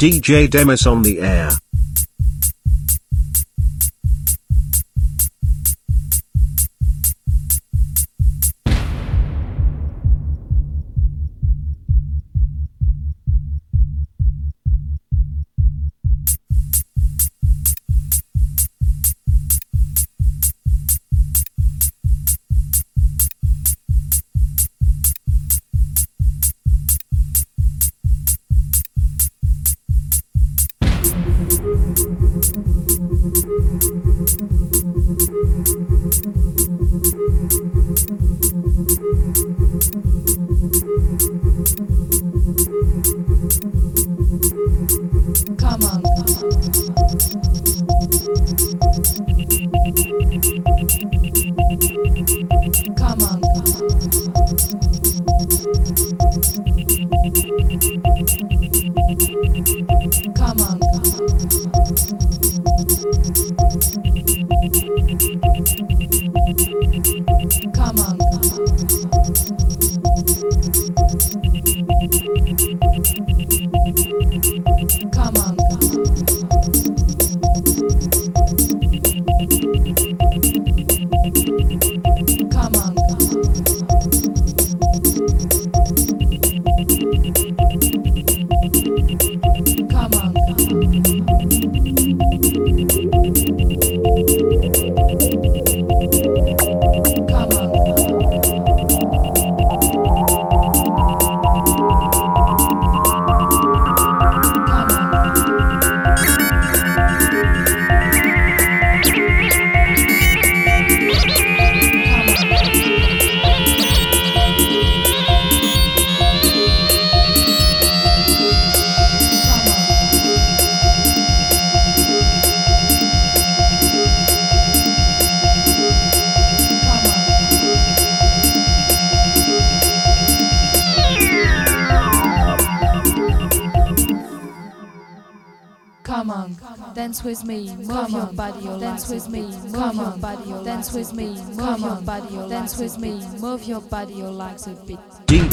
DJ 0.00 0.48
Demis 0.48 0.86
on 0.86 1.02
the 1.02 1.20
air. 1.20 1.50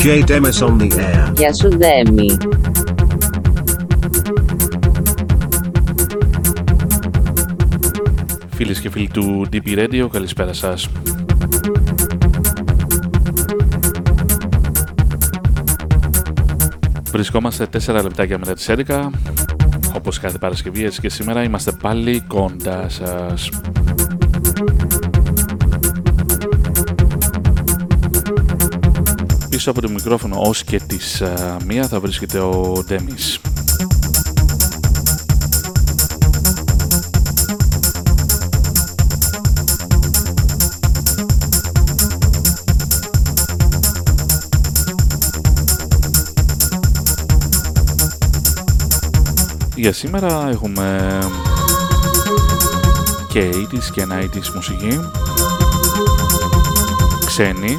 DJ 0.07 0.23
Demis 0.23 0.61
on 0.61 0.77
the 0.79 0.89
air. 0.97 1.33
Γεια 1.35 1.53
σου 1.53 1.69
Δέμι. 1.77 2.37
Φίλες 8.55 8.79
και 8.79 8.89
φίλοι 8.89 9.09
του 9.13 9.47
DP 9.53 9.77
Radio, 9.77 10.07
καλησπέρα 10.11 10.53
σας. 10.53 10.89
Βρισκόμαστε 17.11 17.67
4 17.87 18.01
λεπτάκια 18.03 18.37
μετά 18.37 18.53
τις 18.53 18.69
11. 18.69 19.09
Όπως 19.95 20.19
κάθε 20.19 20.37
Παρασκευή, 20.37 20.83
έτσι 20.85 21.01
και 21.01 21.09
σήμερα 21.09 21.43
είμαστε 21.43 21.71
πάλι 21.71 22.23
κοντά 22.27 22.89
σας. 22.89 23.49
Πίσω 29.67 29.79
από 29.79 29.87
το 29.87 29.93
μικρόφωνο 29.93 30.41
ως 30.41 30.63
και 30.63 30.79
τις 30.87 31.21
α, 31.21 31.57
μία 31.65 31.87
θα 31.87 31.99
βρίσκεται 31.99 32.39
ο 32.39 32.83
Ντέμις. 32.85 33.39
Για 49.75 49.93
σήμερα 49.93 50.49
έχουμε 50.49 51.19
και 53.29 53.49
80s 53.53 53.91
και 53.93 54.07
90s 54.11 54.49
μουσική 54.53 54.99
ξένη 57.25 57.77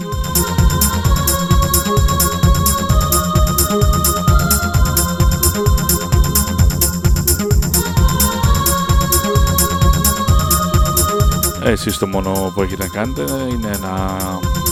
Εσείς 11.71 11.99
το 11.99 12.07
μόνο 12.07 12.53
που 12.55 12.63
έχετε 12.63 12.83
να 12.83 12.89
κάνετε 12.89 13.23
είναι 13.51 13.71
να 13.81 14.17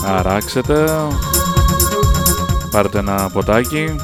αράξετε 0.09 0.85
πάρετε 2.71 2.99
ένα 2.99 3.29
ποτάκι 3.33 3.95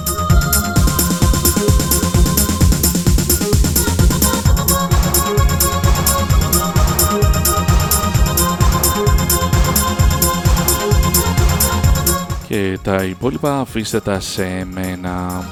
και 12.47 12.79
τα 12.83 13.03
υπόλοιπα 13.03 13.59
αφήστε 13.59 13.99
τα 13.99 14.19
σε 14.19 14.67
μένα. 14.73 15.43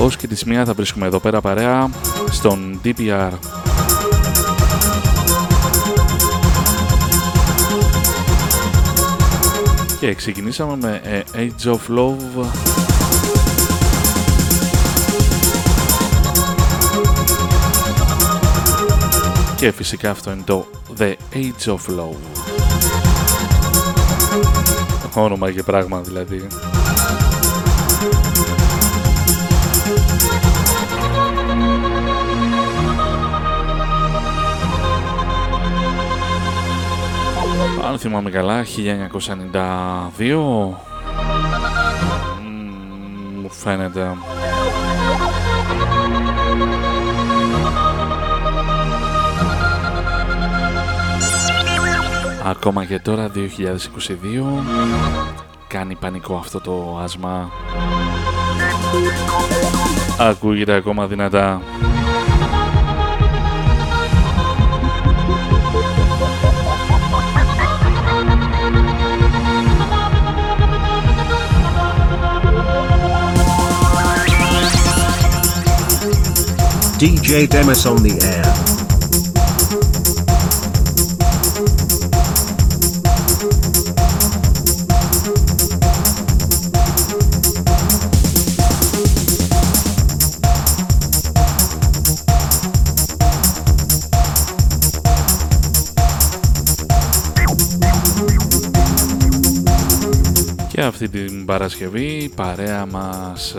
Ως 0.00 0.16
και 0.16 0.26
τη 0.26 0.34
σημεία 0.36 0.64
θα 0.64 0.72
βρίσκουμε 0.72 1.06
εδώ 1.06 1.18
πέρα 1.18 1.40
παρέα 1.40 1.90
στον 2.30 2.80
DPR. 2.84 3.32
Και 10.06 10.14
ξεκινήσαμε 10.14 10.76
με 10.76 11.00
ε, 11.04 11.22
Age 11.34 11.72
of 11.72 11.98
Love 11.98 12.46
και 19.56 19.72
φυσικά 19.72 20.10
αυτό 20.10 20.30
είναι 20.30 20.42
το 20.44 20.66
The 20.98 21.14
Age 21.32 21.66
of 21.66 21.98
Love. 21.98 22.16
Όνομα 25.14 25.50
και 25.50 25.62
πράγμα 25.62 26.00
δηλαδή. 26.00 26.46
Αν 37.96 38.02
θυμάμαι 38.02 38.30
καλά, 38.30 38.64
1992 38.64 38.68
Μμμ, 42.42 43.40
μου 43.40 43.50
φαίνεται. 43.50 44.16
Ακόμα 52.44 52.84
και 52.84 52.98
τώρα 52.98 53.30
2022 53.34 53.38
κάνει 55.68 55.94
πανικό 55.94 56.36
αυτό 56.36 56.60
το 56.60 56.98
άσμα. 57.02 57.50
Ακούγεται 60.18 60.74
ακόμα 60.74 61.06
δυνατά. 61.06 61.62
DJ 76.98 77.46
Demis 77.46 77.84
on 77.84 78.02
the 78.02 78.18
air. 78.24 78.76
Και 100.68 100.82
αυτή 100.82 101.08
την 101.08 101.44
Παρασκευή 101.44 102.30
παρέα 102.36 102.86
μας 102.86 103.54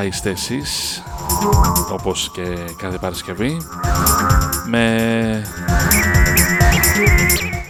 θα 0.00 0.06
είστε 0.06 0.30
εσείς 0.30 1.02
όπως 1.90 2.30
και 2.34 2.42
κάθε 2.76 2.98
Παρασκευή 2.98 3.56
με 4.66 4.84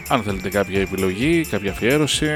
αν 0.09 0.23
θέλετε 0.23 0.49
κάποια 0.49 0.81
επιλογή, 0.81 1.47
κάποια 1.51 1.71
αφιέρωση 1.71 2.33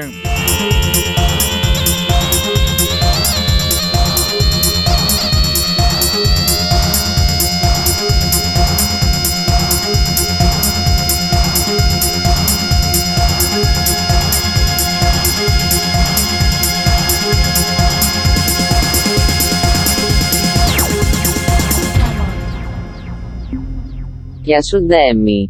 Γεια 24.45 24.61
σου 24.61 24.85
Ντέμι. 24.85 25.49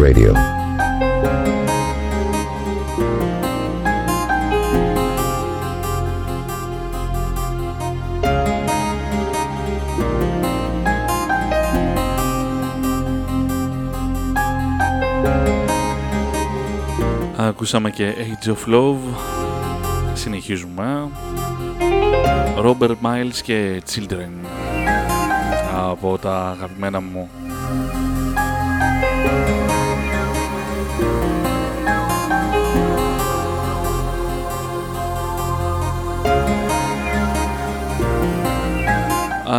Radio. 0.00 0.32
Ακούσαμε 17.36 17.90
και 17.90 18.14
Age 18.16 18.48
of 18.48 18.74
Love. 18.74 18.96
Συνεχίζουμε. 20.14 21.08
Robert 22.64 22.96
Miles 23.02 23.36
και 23.42 23.82
Children. 23.94 24.46
Από 25.74 26.18
τα 26.18 26.48
αγαπημένα 26.48 27.00
μου 27.00 27.30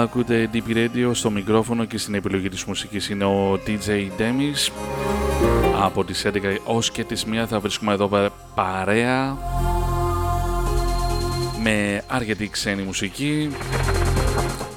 Ακούτε 0.01 0.49
DP 0.53 0.75
Radio 0.75 1.11
στο 1.11 1.29
μικρόφωνο 1.29 1.85
και 1.85 1.97
στην 1.97 2.13
επιλογή 2.13 2.49
της 2.49 2.63
μουσικής 2.63 3.09
είναι 3.09 3.25
ο 3.25 3.59
DJ 3.67 3.89
Demis. 4.17 4.71
Από 5.81 6.03
τις 6.03 6.25
11 6.25 6.31
ως 6.65 6.91
και 6.91 7.03
τις 7.03 7.25
1 7.31 7.45
θα 7.47 7.59
βρίσκουμε 7.59 7.93
εδώ 7.93 8.07
πέρα 8.07 8.29
παρέα 8.55 9.37
με 11.63 12.03
αρκετή 12.07 12.49
ξένη 12.49 12.81
μουσική. 12.81 13.49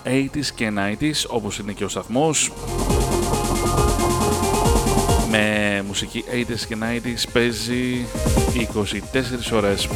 80s 0.04 0.46
και 0.54 0.72
90s 0.76 1.28
όπως 1.28 1.58
είναι 1.58 1.72
και 1.72 1.84
ο 1.84 1.88
σταθμός. 1.88 2.52
Με 5.30 5.82
μουσική 5.86 6.24
80s 6.32 6.66
και 6.68 6.76
90s 6.80 7.28
παίζει 7.32 8.06
24 9.52 9.52
ώρες 9.52 9.88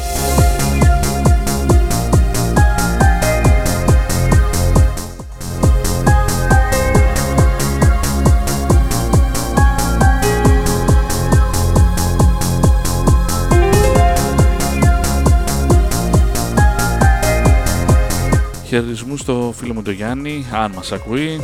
Χαιρετισμού 18.78 19.16
στο 19.16 19.54
φίλο 19.56 19.74
μου 19.74 19.82
το 19.82 19.90
Γιάννη, 19.90 20.46
αν 20.52 20.72
μας 20.74 20.92
ακούει. 20.92 21.40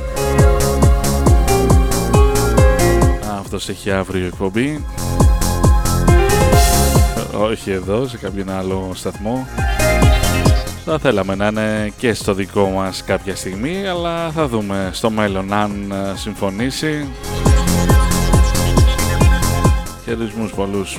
Αυτός 3.38 3.68
έχει 3.68 3.90
αύριο 3.90 4.26
εκπομπή. 4.26 4.84
Όχι 7.38 7.70
εδώ, 7.70 8.08
σε 8.08 8.16
κάποιον 8.16 8.50
άλλο 8.50 8.90
σταθμό. 8.94 9.46
Θα 10.84 10.98
θέλαμε 10.98 11.34
να 11.34 11.46
είναι 11.46 11.92
και 11.96 12.14
στο 12.14 12.34
δικό 12.34 12.68
μας 12.68 13.04
κάποια 13.04 13.36
στιγμή, 13.36 13.86
αλλά 13.86 14.30
θα 14.30 14.48
δούμε 14.48 14.90
στο 14.92 15.10
μέλλον 15.10 15.52
αν 15.52 15.92
συμφωνήσει. 16.14 17.08
Χαιρετισμούς 20.04 20.52
πολλούς. 20.52 20.98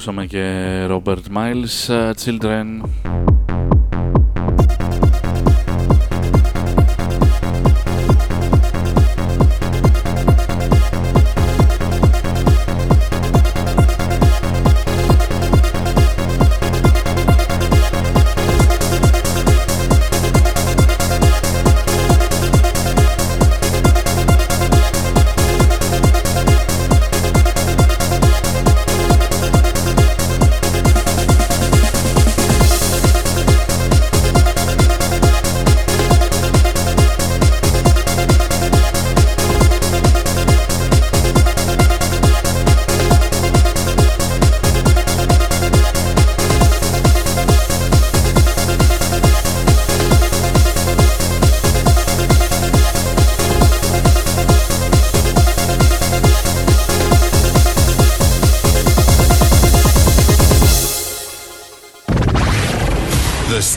Ακούσαμε 0.00 0.26
και 0.26 0.86
Robert 0.88 1.36
Miles, 1.36 1.88
uh, 1.88 2.10
Children. 2.24 2.79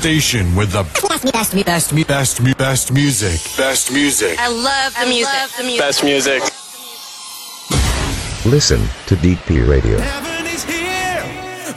Station 0.03 0.53
with 0.53 0.73
the 0.73 0.83
best, 1.07 1.31
best, 1.31 1.65
best, 1.65 2.07
best, 2.07 2.57
best 2.57 2.91
music. 2.91 3.39
Best 3.55 3.89
music. 3.89 4.37
I 4.37 4.49
love 4.49 4.93
the 4.99 5.05
music. 5.05 5.33
Love 5.33 5.55
the 5.55 5.63
music. 5.63 5.79
Best 5.79 6.03
music. 6.03 6.41
Listen 8.45 8.81
to 9.07 9.15
DP 9.15 9.65
Radio. 9.65 9.97
Heaven 9.99 10.45
is 10.47 10.65
here, 10.65 11.23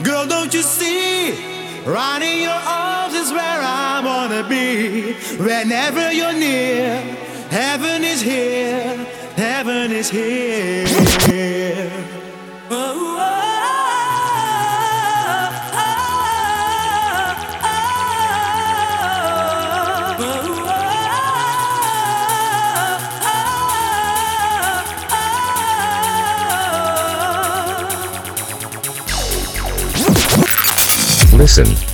girl, 0.02 0.26
don't 0.26 0.52
you 0.52 0.62
see? 0.62 1.38
Right 1.84 2.20
in 2.20 2.42
your 2.42 2.50
arms 2.50 3.14
is 3.14 3.30
where 3.30 3.60
I 3.62 4.02
wanna 4.04 4.42
be. 4.48 5.12
Whenever 5.38 6.12
you're 6.12 6.32
near, 6.32 6.98
heaven 7.48 8.02
is 8.02 8.20
here, 8.20 9.06
heaven 9.36 9.92
is 9.92 10.10
here. 10.10 11.05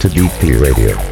To 0.03 0.09
DP 0.09 0.61
Radio. 0.61 1.12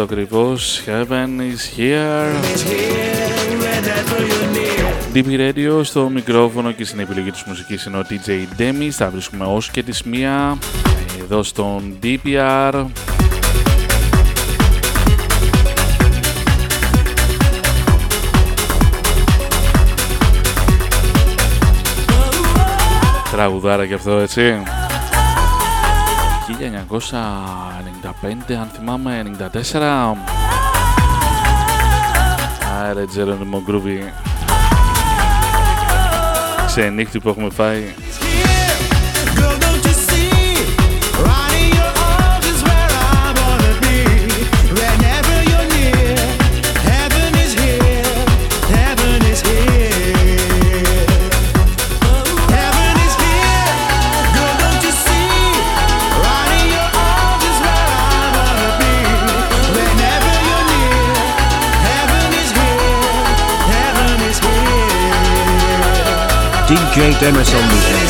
Αυτό 0.00 0.14
ακριβώς. 0.14 0.82
Heaven 0.86 1.40
is 1.40 1.78
here. 1.78 2.34
DB 5.14 5.38
Radio 5.38 5.80
στο 5.82 6.08
μικρόφωνο 6.08 6.72
και 6.72 6.84
στην 6.84 6.98
επιλογή 6.98 7.30
της 7.30 7.42
μουσικής 7.46 7.84
είναι 7.84 7.96
ο 7.96 8.02
DJ 8.08 8.60
Demi. 8.60 8.88
Θα 8.90 9.10
βρίσκουμε 9.10 9.44
ως 9.44 9.70
και 9.70 9.82
τις 9.82 10.02
μία 10.02 10.58
εδώ 11.22 11.42
στον 11.42 11.98
DPR. 12.02 12.84
Τραγουδάρα 23.30 23.86
και 23.86 23.94
αυτό 23.94 24.10
έτσι. 24.12 24.62
1995 28.22 28.52
αν 28.52 28.68
θυμάμαι 28.72 29.22
94 29.72 30.14
Άρε 32.88 33.04
Τζέρονιμο 33.06 33.62
Γκρούβι 33.64 34.12
Ξενύχτη 36.66 37.18
που 37.20 37.28
έχουμε 37.28 37.50
φάει 37.50 37.82
J. 66.92 67.14
Emerson 67.26 67.60
Lucas. 67.60 68.07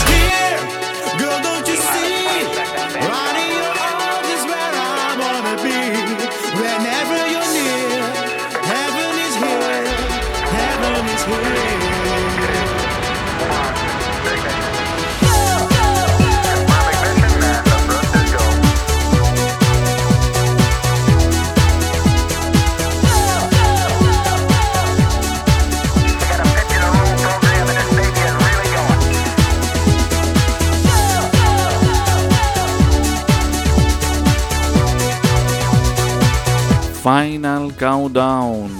Countdown. 37.81 38.71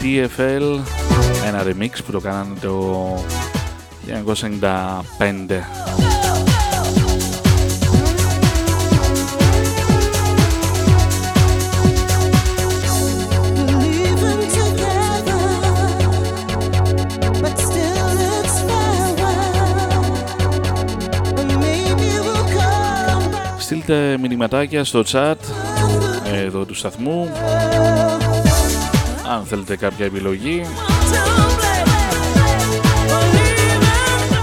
TFL 0.00 0.80
ένα 1.46 1.62
remix 1.62 1.90
που 2.06 2.12
το 2.12 2.20
κάναν 2.20 2.58
το 2.60 3.24
1995 4.06 5.82
Στείλτε 23.58 24.18
μηνυματάκια 24.18 24.84
στο 24.84 25.02
chat 25.12 25.34
εδώ 26.36 26.64
του 26.64 26.74
σταθμού. 26.74 27.30
Αν 29.32 29.44
θέλετε 29.44 29.76
κάποια 29.76 30.04
επιλογή. 30.04 30.62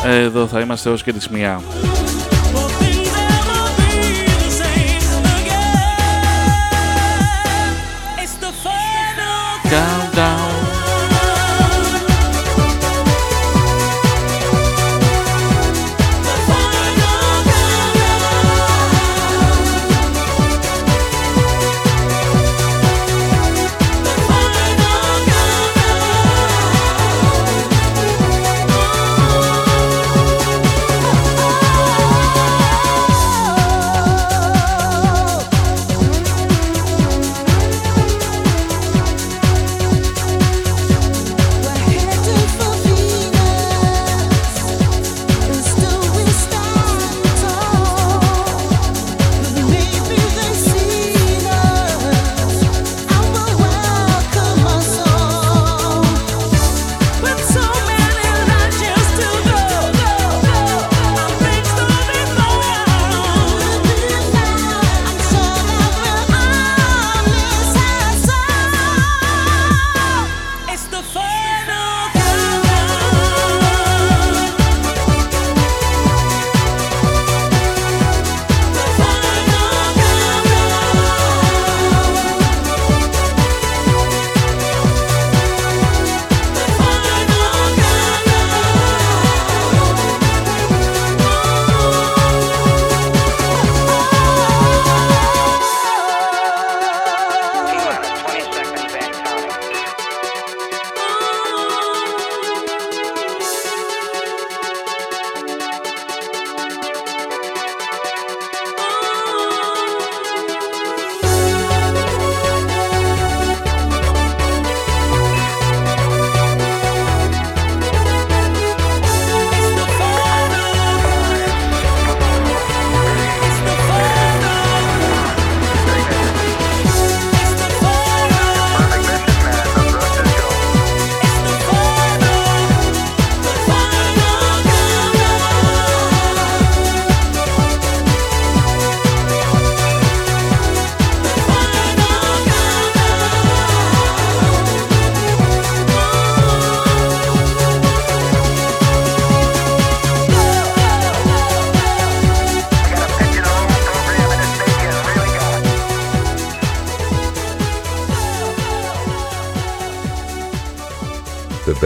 Εδώ 0.05 0.47
θα 0.47 0.59
είμαστε 0.59 0.89
ως 0.89 1.03
και 1.03 1.13
τις 1.13 1.29
μία 1.29 1.61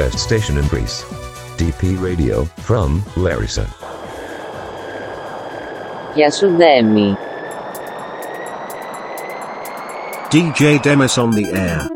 best 0.02 0.18
station 0.18 0.58
in 0.58 0.66
Greece. 0.66 1.04
DP 1.56 2.00
Radio 2.00 2.44
from 2.44 3.02
Larissa. 3.16 3.66
Γεια 6.14 6.30
σου 6.30 6.56
Δέμι. 6.56 7.16
DJ 10.32 10.78
Demis 10.82 11.16
on 11.16 11.30
the 11.30 11.46
air. 11.54 11.88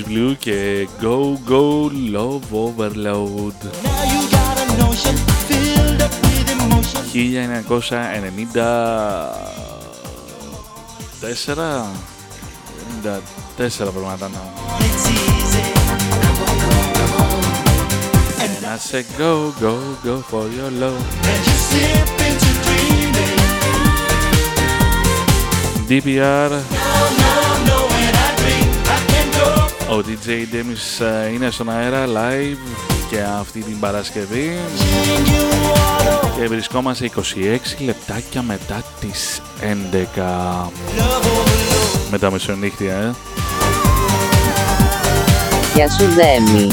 Boys 0.00 0.08
Blue 0.08 0.34
και 0.38 0.88
Go 1.00 1.36
Go 1.48 1.90
Love 2.12 2.52
Overload. 2.52 3.54
Now 3.82 4.04
you 4.12 4.20
got 4.30 4.58
a 4.58 4.66
notion 4.78 5.16
filled 5.48 6.00
up 6.02 6.12
with 6.22 6.50
emotion. 6.50 7.02
1994 11.20 12.00
94 13.02 13.92
πρέπει 13.92 14.06
να 14.06 14.12
ήταν. 14.16 14.32
It's 14.86 15.06
easy. 15.08 15.64
And 18.44 18.64
I 18.64 18.66
said 18.88 19.06
go, 19.18 19.32
go, 19.64 19.72
go 20.04 20.14
for 20.30 20.44
your 20.58 20.70
love. 20.82 21.02
And 21.32 21.42
you 21.48 21.56
slip 21.68 22.08
into 22.28 22.50
dreaming. 22.64 23.38
DPR, 25.90 26.50
No, 26.50 26.56
no, 27.20 27.32
when 27.58 27.79
ο 30.00 30.04
DJ 30.06 30.28
Demis 30.28 31.04
ε, 31.04 31.32
είναι 31.32 31.50
στον 31.50 31.70
αέρα 31.70 32.04
live 32.06 32.76
και 33.10 33.20
αυτή 33.40 33.60
την 33.60 33.80
Παρασκευή 33.80 34.56
Ching 34.78 35.28
you 35.28 35.40
all 35.64 36.24
over. 36.24 36.40
και 36.40 36.46
βρισκόμαστε 36.48 37.10
26 37.16 37.20
λεπτάκια 37.84 38.42
μετά 38.42 38.82
τις 39.00 39.40
11 39.60 39.64
Love 39.64 40.66
overload. 40.66 42.10
με 42.10 42.18
τα 42.18 42.30
μεσονύχτια, 42.30 42.94
ε. 42.94 43.12
Γεια 45.74 45.90
σου 45.90 46.04
Δέμι. 46.04 46.68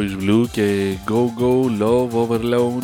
Boys 0.00 0.16
Blue 0.22 0.44
και 0.50 0.94
Go 1.08 1.40
Go 1.40 1.82
Love 1.82 2.10
Overload. 2.10 2.82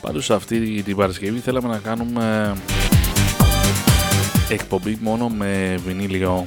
Πάντως 0.00 0.30
αυτή 0.30 0.82
την 0.82 0.96
Παρασκευή 0.96 1.38
θέλαμε 1.38 1.68
να 1.68 1.78
κάνουμε 1.78 2.54
εκπομπή 4.48 4.98
μόνο 5.00 5.28
με 5.28 5.80
βινίλιο. 5.86 6.46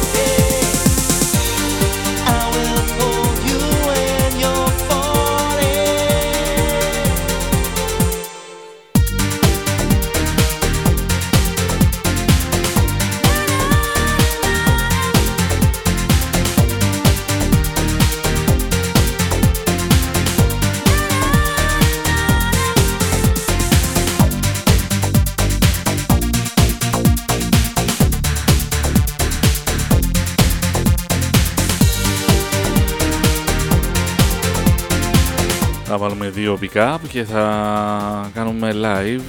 βάλουμε 36.09 36.29
δύο 36.29 36.59
pick-up 36.61 36.97
και 37.09 37.25
θα 37.25 38.31
κάνουμε 38.35 38.73
live 38.75 39.21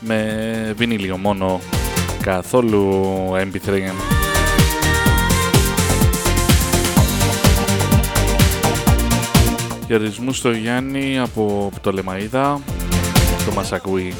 με 0.00 0.74
βινίλιο 0.76 1.16
μόνο, 1.16 1.60
καθόλου 2.20 3.12
MP3. 3.34 3.92
Χαιρετισμούς 9.86 10.36
στο 10.36 10.50
Γιάννη 10.50 11.18
από 11.18 11.68
το 11.72 11.78
Πτολεμαίδα, 11.78 12.60
το 13.46 13.52
μας 13.52 13.72
ακούει. 13.72 14.14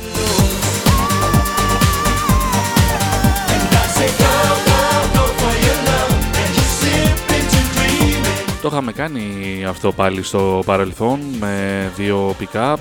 Το 8.67 8.73
είχαμε 8.73 8.93
κάνει 8.93 9.65
αυτό 9.69 9.93
πάλι 9.93 10.23
στο 10.23 10.63
παρελθόν 10.67 11.21
με 11.41 11.93
δύο 11.97 12.37
pick-up. 12.41 12.77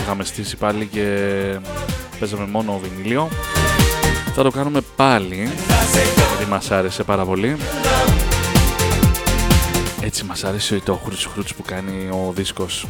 Είχαμε 0.00 0.24
στήσει 0.24 0.56
πάλι 0.56 0.86
και 0.86 1.06
παίζαμε 2.18 2.46
μόνο 2.46 2.80
βινίλιο. 2.82 3.28
Θα 4.34 4.42
το 4.42 4.50
κάνουμε 4.50 4.80
πάλι, 4.96 5.48
γιατί 6.28 6.50
μας 6.50 6.70
άρεσε 6.70 7.02
πάρα 7.02 7.24
πολύ. 7.24 7.56
Έτσι 10.00 10.24
μας 10.24 10.44
άρεσε 10.44 10.80
το 10.84 11.00
χρούτς 11.04 11.24
χρούτς 11.32 11.54
που 11.54 11.62
κάνει 11.62 12.08
ο 12.10 12.32
δίσκος. 12.34 12.86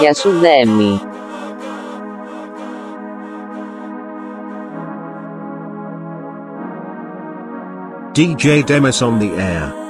Γεια 0.00 0.14
σου 0.14 0.30
Δέμη. 0.30 1.00
DJ 8.12 8.66
Demis 8.66 9.02
on 9.02 9.20
the 9.20 9.30
air. 9.34 9.89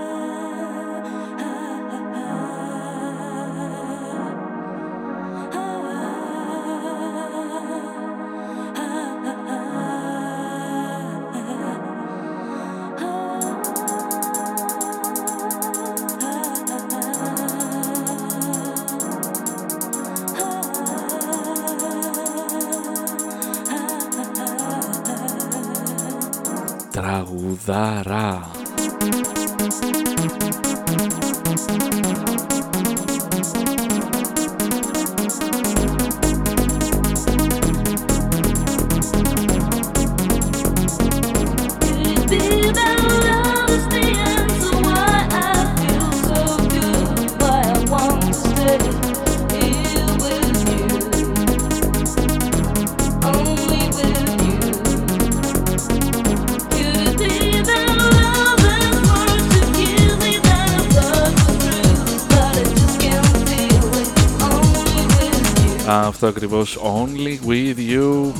Αυτό 66.61 66.73
ακριβώς 66.73 66.79
Only 66.83 67.39
With 67.49 67.79
You 67.91 68.33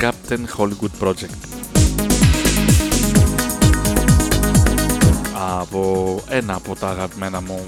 Captain 0.00 0.44
Hollywood 0.58 1.06
Project. 1.06 1.38
Από 5.60 6.22
ένα 6.28 6.54
από 6.54 6.76
τα 6.76 6.88
αγαπημένα 6.88 7.40
μου 7.40 7.64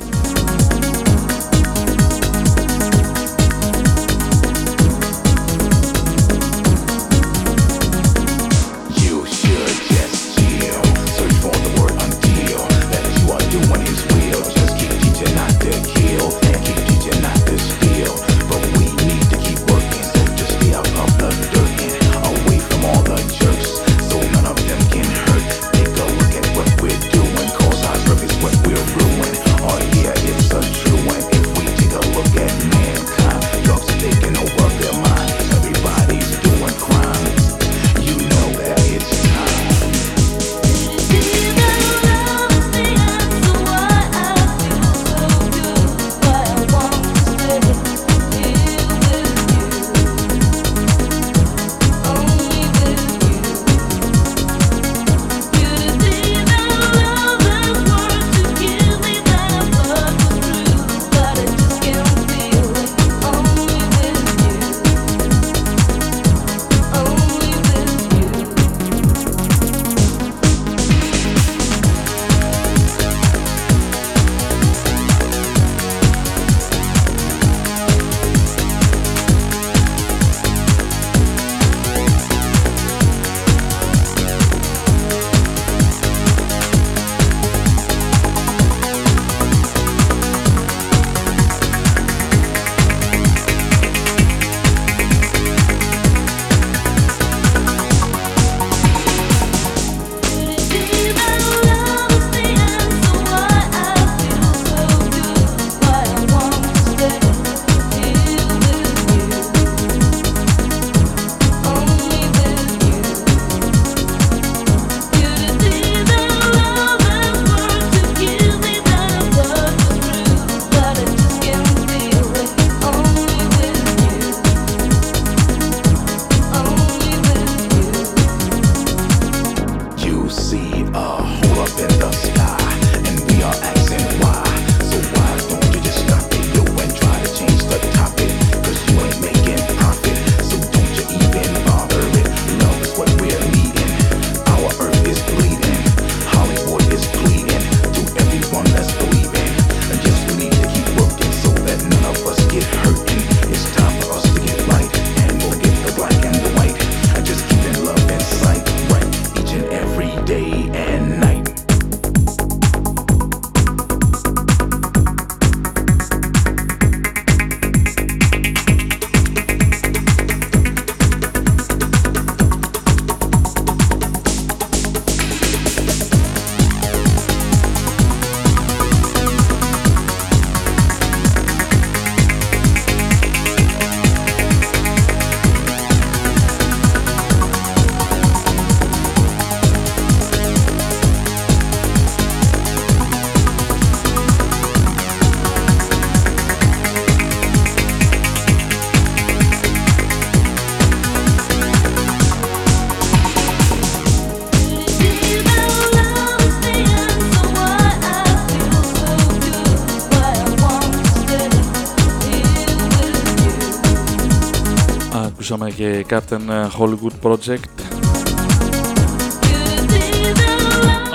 Ακούσαμε 215.59 215.75
και 215.75 216.07
Captain 216.09 216.71
Hollywood 216.79 217.13
Project 217.23 217.77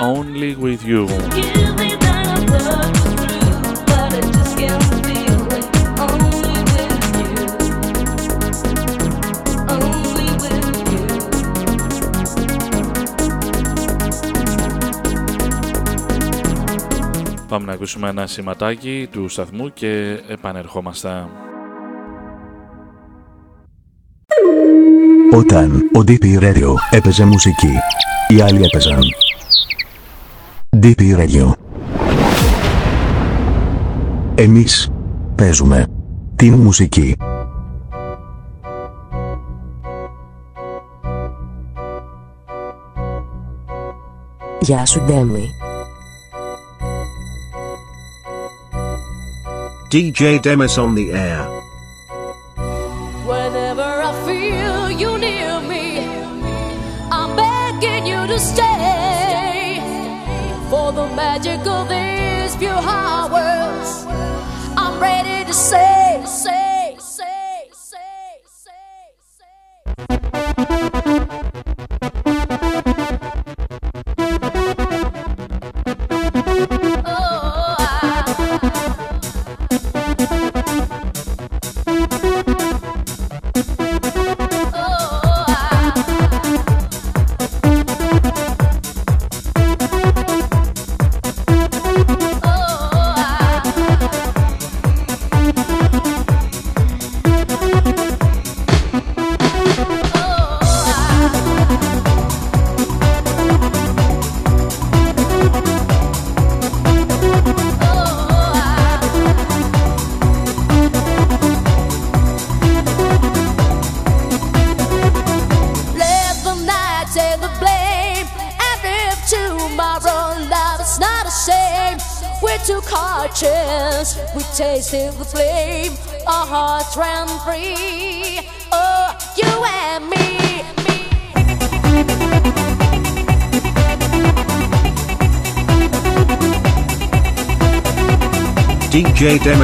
Only 0.00 0.56
with 0.62 0.82
you. 0.84 1.06
Πάμε 17.48 17.66
να 17.66 17.72
ακούσουμε 17.72 18.08
ένα 18.08 18.26
σηματάκι 18.26 19.08
του 19.10 19.28
σταθμού 19.28 19.72
και 19.72 20.20
επανερχόμαστε. 20.28 21.26
Όταν 25.34 25.90
ο 25.96 25.98
DP 26.06 26.38
Radio 26.40 26.74
έπαιζε 26.90 27.24
μουσική, 27.24 27.72
οι 28.28 28.40
άλλοι 28.40 28.60
έπαιζαν. 28.64 29.00
DP 30.82 31.00
Radio. 31.00 31.52
Εμείς 34.34 34.90
παίζουμε 35.34 35.86
την 36.36 36.54
μουσική. 36.54 37.16
Γεια 44.60 44.86
σου 44.86 45.00
Ντέμι. 45.00 45.48
DJ 49.92 50.40
Demis 50.40 50.76
on 50.76 50.94
the 50.94 51.10
air. 51.12 51.61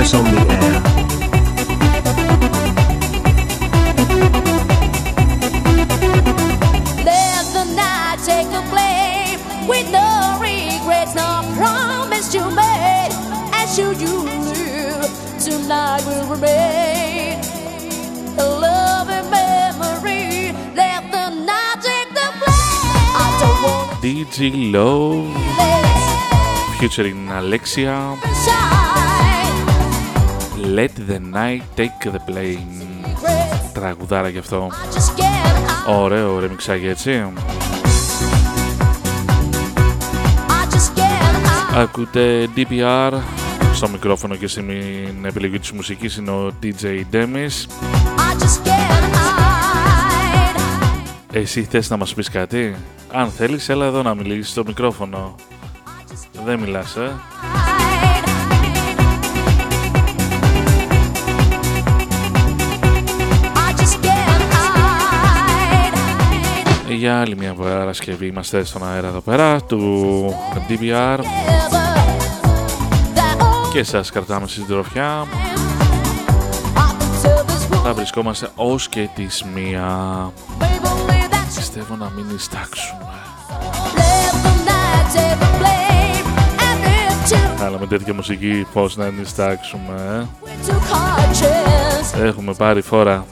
DJ 0.09 0.15
Demis 0.15 0.15
on 0.15 0.25
the 0.25 0.41
air. 0.53 0.81
Let 7.05 7.45
the 7.53 7.65
night 7.75 8.19
take 8.25 8.49
the 8.51 8.63
blame. 8.71 9.41
With 9.69 9.91
no 9.91 10.39
regrets, 10.41 11.15
no 11.15 11.43
promise 11.57 12.35
you 12.35 12.45
made. 12.51 13.13
As 13.53 13.79
you 13.79 13.93
you 13.93 14.23
live, 14.23 15.11
tonight 15.39 16.05
will 16.07 16.27
remain. 16.27 17.41
A 18.39 18.45
loving 18.45 19.31
memory. 19.31 20.53
Let 20.75 21.11
the 21.11 21.31
night 21.31 21.79
take 21.83 22.09
the 22.11 22.29
blame. 22.41 22.83
I 23.15 23.29
don't 23.41 23.63
wanna 23.65 24.01
DJ 24.01 24.73
Love 24.73 25.35
let 25.59 26.79
featuring 26.79 27.29
Alexia 27.29 28.17
shine. 28.45 28.78
Let 30.79 30.95
the 31.11 31.19
night 31.19 31.63
take 31.77 32.11
the 32.11 32.21
blame 32.31 33.07
Τραγουδάρα 33.73 34.29
γι' 34.29 34.39
αυτό. 34.39 34.71
I 34.71 34.95
just 34.95 35.21
can't, 35.21 35.91
I, 35.91 36.01
Ωραίο 36.01 36.39
ρεμιξάκι 36.39 36.87
έτσι. 36.87 37.33
I 40.49 40.75
just 40.75 40.99
can't, 40.99 41.77
I, 41.77 41.79
Ακούτε 41.79 42.49
DPR 42.57 43.13
στο 43.75 43.89
μικρόφωνο 43.89 44.37
και 44.37 44.47
στην 44.47 44.71
επιλογή 45.25 45.59
της 45.59 45.73
μουσικής 45.73 46.17
είναι 46.17 46.31
ο 46.31 46.53
DJ 46.63 46.85
Demis. 47.13 47.67
I 48.17 48.43
just 48.43 48.67
can't 48.67 49.15
hide. 49.15 50.61
Εσύ 51.33 51.63
θες 51.63 51.91
να 51.91 51.97
μας 51.97 52.15
πεις 52.15 52.29
κάτι; 52.31 52.77
Αν 53.13 53.31
θέλεις 53.31 53.69
έλα 53.69 53.85
εδώ 53.85 54.03
να 54.03 54.15
μιλήσεις 54.15 54.51
στο 54.51 54.63
μικρόφωνο. 54.67 55.35
Δεν 56.45 56.59
μιλάς 56.59 56.97
ε; 56.97 57.13
Για 66.99 67.21
άλλη 67.21 67.37
μια 67.37 67.55
Παρασκευή 67.55 68.27
είμαστε 68.27 68.65
στον 68.65 68.87
αέρα 68.89 69.07
εδώ 69.07 69.21
πέρα 69.21 69.63
του 69.63 70.35
DPR 70.69 71.19
Ever 71.19 71.99
that 73.15 73.43
old 73.43 73.73
και 73.73 73.83
σας 73.85 74.11
κρατάμε 74.11 74.47
στη 74.47 74.61
συντροφιά. 74.61 75.27
I 76.75 76.79
can 76.79 77.27
tell 77.27 77.45
this 77.51 77.77
Θα 77.83 77.91
woman, 77.91 77.95
βρισκόμαστε 77.95 78.49
ως 78.55 78.89
και 78.89 79.09
τις 79.15 79.45
μία. 79.55 79.87
babe, 80.59 80.65
only 80.65 81.33
that 81.33 81.53
she 81.53 81.57
Πιστεύω 81.57 81.97
να 81.97 82.11
μην 82.17 82.27
ιστάξουμε. 82.37 82.99
let 83.95 84.33
the 84.45 84.55
night 84.69 85.15
take 85.15 85.39
the 85.43 85.59
blame. 85.61 86.27
And 86.69 86.85
if 86.87 87.61
two 87.61 87.65
Αλλά 87.65 87.79
με 87.79 87.87
τέτοια 87.87 88.15
μουσική 88.15 88.67
πώς 88.73 88.97
να 88.97 89.11
ιστάξουμε. 89.23 89.95
ε; 90.21 90.27
we 90.45 90.71
took 90.71 90.75
our 90.75 91.43
chance, 91.43 92.23
Έχουμε 92.25 92.55
πάρει 92.55 92.81
φόρα. 92.83 93.25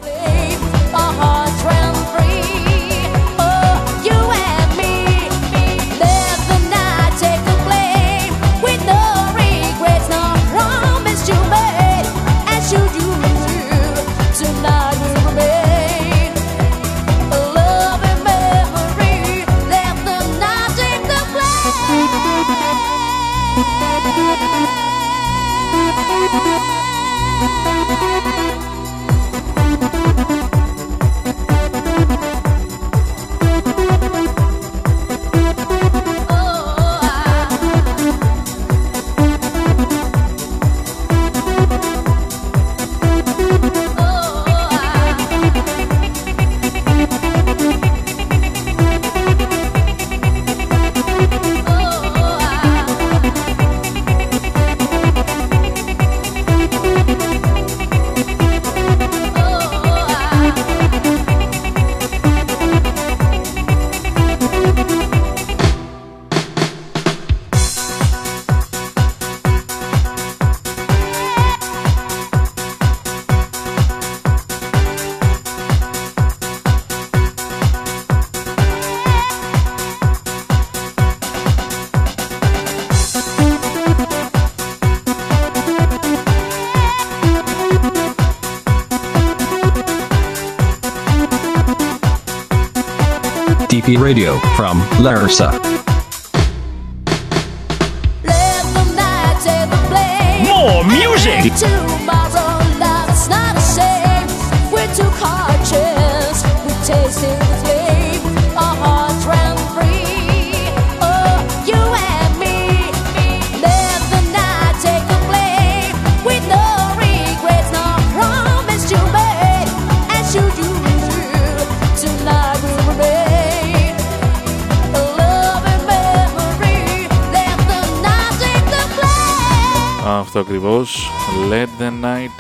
Radio 93.95 94.39
from 94.57 94.81
Larsa. 94.99 95.86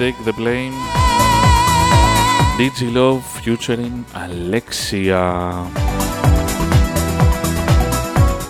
Take 0.06 0.24
the 0.24 0.36
blame. 0.42 0.76
Digilove 2.58 3.22
featuring 3.36 3.94
Alexia. 4.24 5.24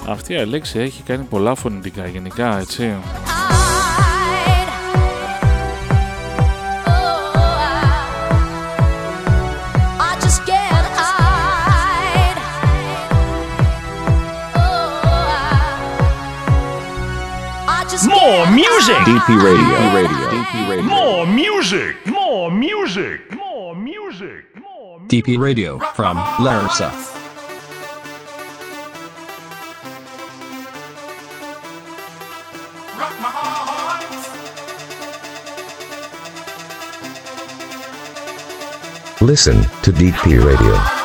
Αυτή 0.09 0.33
η 0.33 0.37
Αλέξια 0.37 0.83
έχει 0.83 1.03
κάνει 1.03 1.25
πολλά 1.25 1.55
φωνητικά 1.55 2.07
γενικά, 2.07 2.59
έτσι. 2.59 2.95
I 10.09 10.13
just 10.25 10.41
get 10.51 10.85
hide. 11.01 12.39
I 17.77 17.81
just 17.93 18.07
More 18.09 18.45
get 18.45 18.55
music. 18.63 19.01
DP 19.09 19.29
Radio. 19.49 19.77
Radio. 19.97 20.25
DP 20.35 20.55
Radio. 20.71 20.96
More 21.57 21.63
music. 21.63 22.07
More 22.07 22.51
music. 22.51 23.35
More 23.35 23.75
music. 23.75 24.45
DP 25.09 25.39
Radio 25.39 25.79
from 25.79 26.19
Larsa. 26.19 26.93
Listen 39.23 39.63
to 39.83 39.93
DP 39.93 40.45
Radio. 40.45 40.96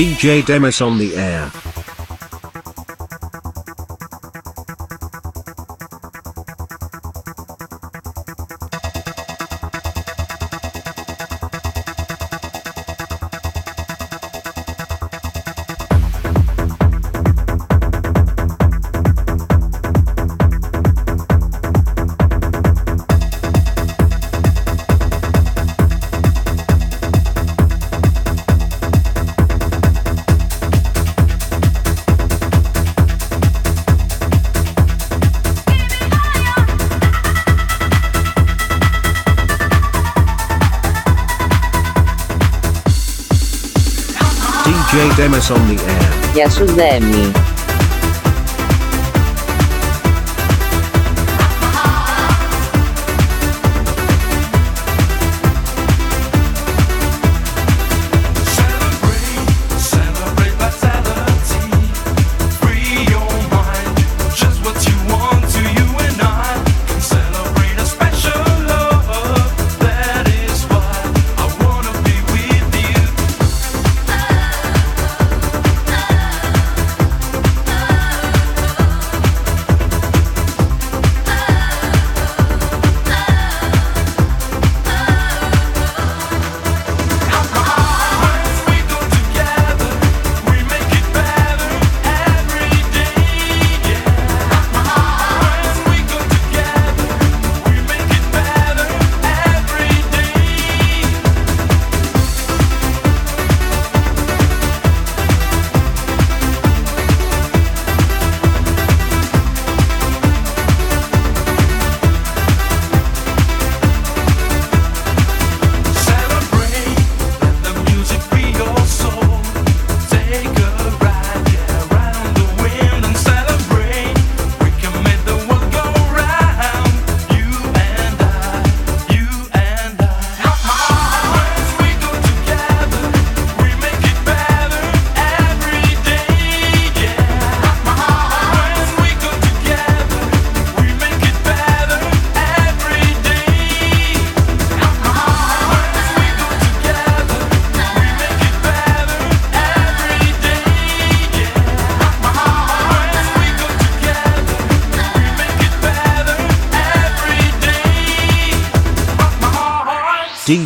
DJ 0.00 0.42
Demis 0.42 0.80
on 0.80 0.96
the 0.96 1.14
air. 1.14 1.69
DJ 45.40 45.48
Demis 45.48 45.50
on 45.50 45.66
the 45.68 45.82
air. 45.90 46.32
Γεια 46.34 46.50
σου 46.50 46.64
Δέμη. 46.64 47.39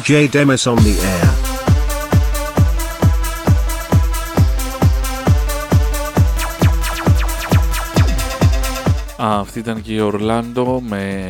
DJ 0.07 0.29
Demis 0.29 0.67
on 0.67 0.77
the 0.77 0.95
air. 1.13 1.31
Αυτή 9.17 9.59
ήταν 9.59 9.83
και 9.83 9.93
η 9.93 10.01
Ορλάντο 10.01 10.83
με 10.89 11.25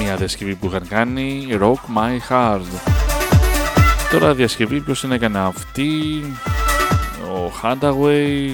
μια 0.00 0.16
διασκευή 0.16 0.54
που 0.54 0.66
είχαν 0.66 0.88
κάνει 0.88 1.46
Rock 1.60 1.96
My 1.96 2.18
Heart. 2.28 2.60
Τώρα 4.12 4.34
διασκευή 4.34 4.80
ποιος 4.80 5.00
την 5.00 5.12
έκανε 5.12 5.38
αυτή, 5.38 5.90
ο 7.22 7.52
Hadaway, 7.62 8.50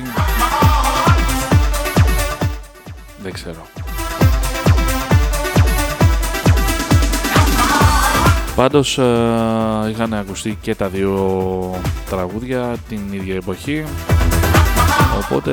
δεν 3.22 3.32
ξέρω. 3.32 3.71
Πάντως 8.62 8.98
ε, 8.98 9.02
είχαν 9.90 10.14
ακουστεί 10.14 10.58
και 10.60 10.74
τα 10.74 10.88
δύο 10.88 11.80
τραγούδια 12.10 12.76
την 12.88 13.00
ίδια 13.10 13.34
εποχή 13.34 13.84
οπότε 15.24 15.52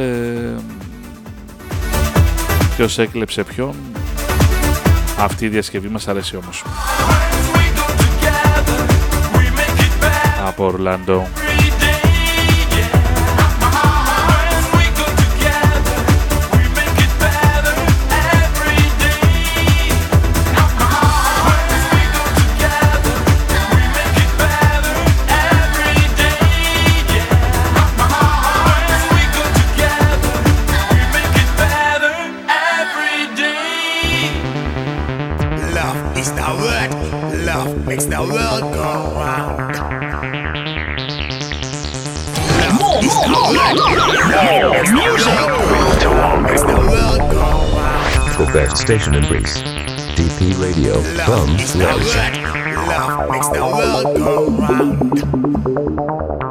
ποιος 2.76 2.98
έκλεψε 2.98 3.44
ποιον 3.44 3.76
αυτή 5.20 5.46
η 5.46 5.48
διασκευή 5.48 5.88
μας 5.88 6.08
αρέσει 6.08 6.36
όμως. 6.36 6.64
Από 10.48 10.66
Ορλάντο. 10.66 11.28
best 48.54 48.78
station 48.78 49.14
in 49.14 49.24
Greece. 49.26 49.62
DP 50.18 50.60
Radio. 50.60 50.96
Love 50.96 51.28
Bum. 51.28 51.56
Love. 51.80 52.02
Love 52.88 53.30
makes 53.30 53.48
the 53.50 53.62
world 53.62 54.18
go 54.18 54.50
round. 54.50 56.49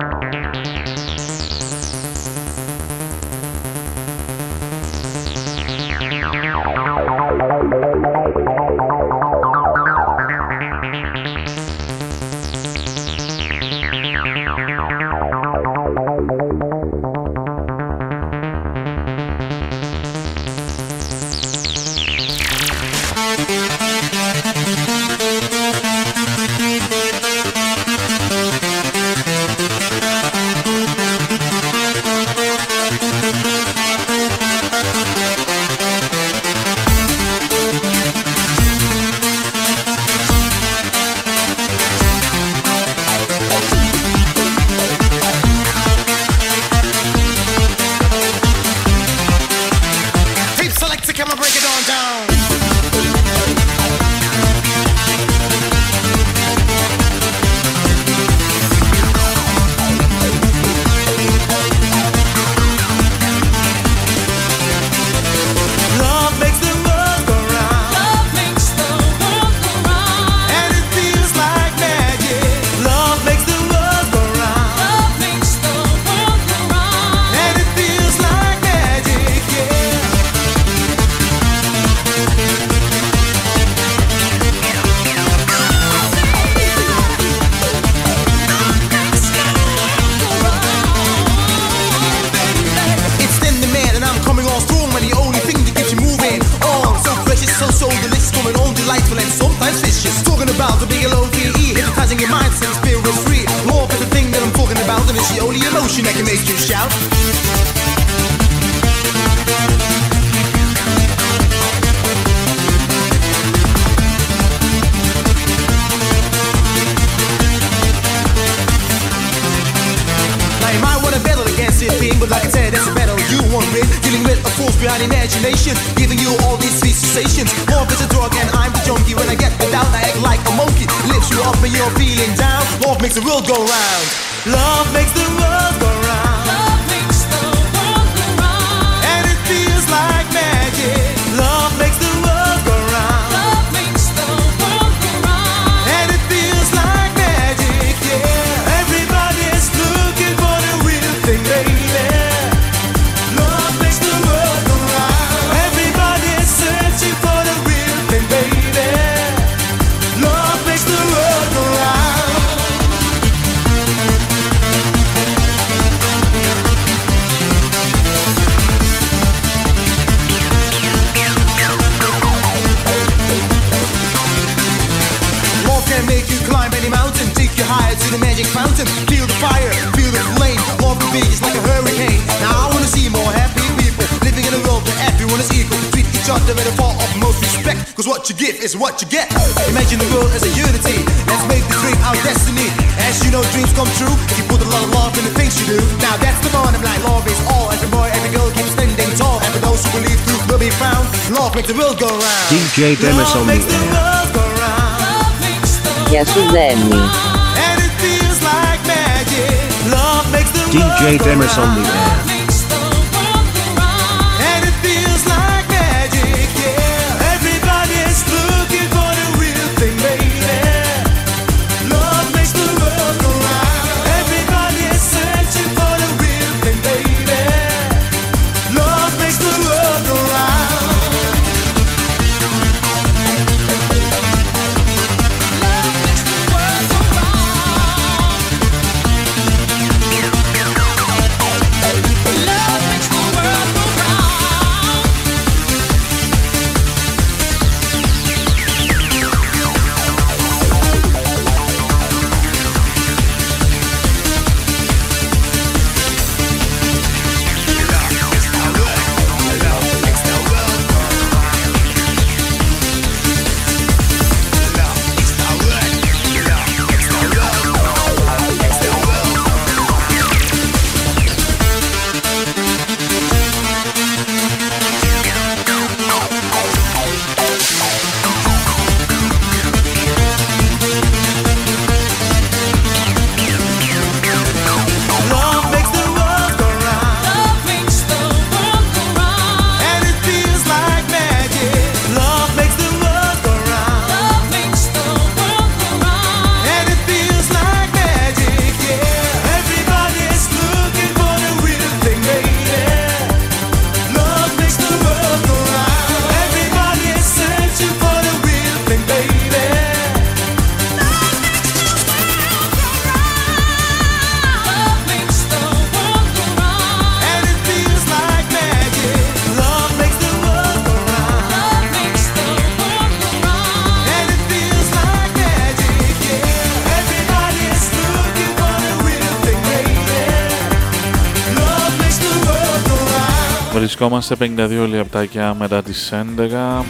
Βρισκόμαστε 333.98 334.36
52 334.84 334.88
λεπτάκια 334.88 335.54
μετά 335.58 335.82
τις 335.82 336.12
11. 336.12 336.84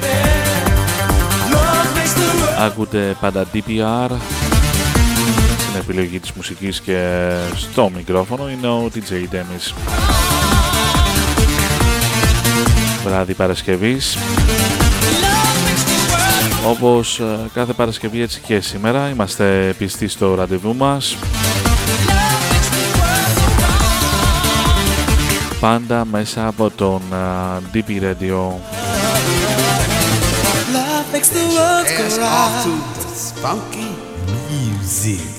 Ακούτε 2.58 3.16
πάντα 3.20 3.46
DPR. 3.52 4.10
Στην 5.58 5.80
επιλογή 5.80 6.20
της 6.20 6.32
μουσικής 6.32 6.80
και 6.80 7.30
στο 7.54 7.90
μικρόφωνο 7.96 8.50
είναι 8.50 8.66
ο 8.66 8.90
DJ 8.94 9.34
Dennis. 9.34 9.74
Βράδυ 13.04 13.34
Παρασκευής. 13.34 14.18
Όπως 16.66 17.20
ε, 17.20 17.38
κάθε 17.54 17.72
Παρασκευή 17.72 18.22
έτσι 18.22 18.40
και 18.46 18.60
σήμερα 18.60 19.08
είμαστε 19.08 19.74
πιστοί 19.78 20.08
στο 20.08 20.34
ραντεβού 20.34 20.74
μας. 20.74 21.16
Πάντα 25.59 26.05
μέσα 26.05 26.47
από 26.47 26.69
τον 26.69 27.01
ε, 27.13 27.61
DP 27.73 28.01
Radio. 28.01 28.51
Love 30.73 31.07
makes 31.13 31.29
the 31.29 31.45
world 31.55 31.87
go 31.97 32.05
round. 32.21 32.63
to 32.65 32.73
this 32.99 33.31
funky 33.41 33.89
music. 34.51 35.36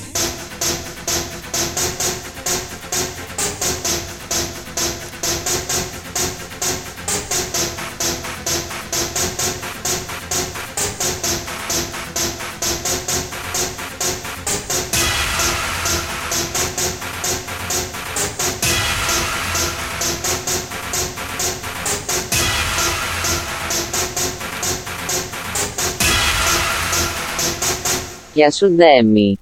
Γεια 28.40 28.52
σου 28.52 28.72
Ντέμι. 28.72 29.38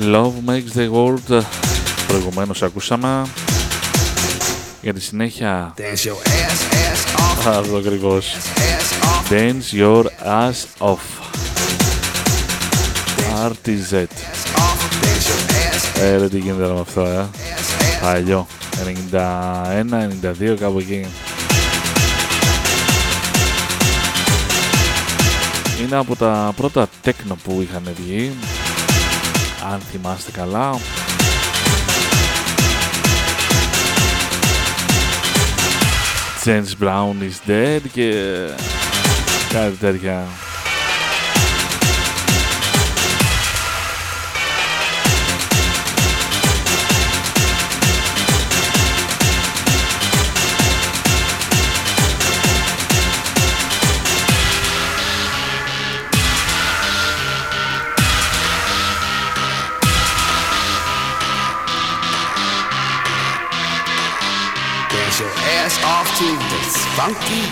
Love 0.00 0.32
makes 0.46 0.72
the 0.76 0.90
world. 0.92 1.42
Προηγουμένως 2.08 2.62
ακούσαμε. 2.62 3.26
Για 4.82 4.94
τη 4.94 5.00
συνέχεια. 5.00 5.74
Dance 5.76 5.80
your 5.80 6.12
ass, 6.12 6.60
ass 6.72 7.48
off. 7.48 7.58
Αυτό 7.58 7.76
ακριβώς. 7.76 8.34
Ass 8.34 9.04
off. 9.04 9.32
Dance 9.32 9.82
your 9.82 10.04
ass 10.24 10.88
off. 10.88 11.04
RTZ. 13.50 13.92
Ass 13.92 14.44
off. 14.56 14.80
Dance 15.02 15.26
your 15.28 15.42
ass, 15.50 16.02
Ε, 16.02 16.16
ρε, 16.16 16.28
τι 16.28 16.38
γίνεται 16.38 16.72
με 16.72 16.80
αυτό, 16.80 17.00
ε. 17.00 17.26
Παλιό. 18.02 18.46
91-92 19.12 20.56
κάπου 20.60 20.78
εκεί. 20.78 21.06
Είναι 25.82 25.96
από 25.96 26.16
τα 26.16 26.52
πρώτα 26.56 26.88
τέκνο 27.02 27.36
που 27.44 27.60
είχαν 27.60 27.94
βγει. 27.96 28.32
Αν 29.72 29.80
θυμάστε 29.80 30.30
καλά. 30.30 30.78
James 36.44 36.84
Brown 36.84 37.14
is 37.20 37.50
dead 37.50 37.80
και 37.92 38.12
κάτι 39.52 39.76
τέτοια. 39.76 40.26
Donkey 67.06 67.45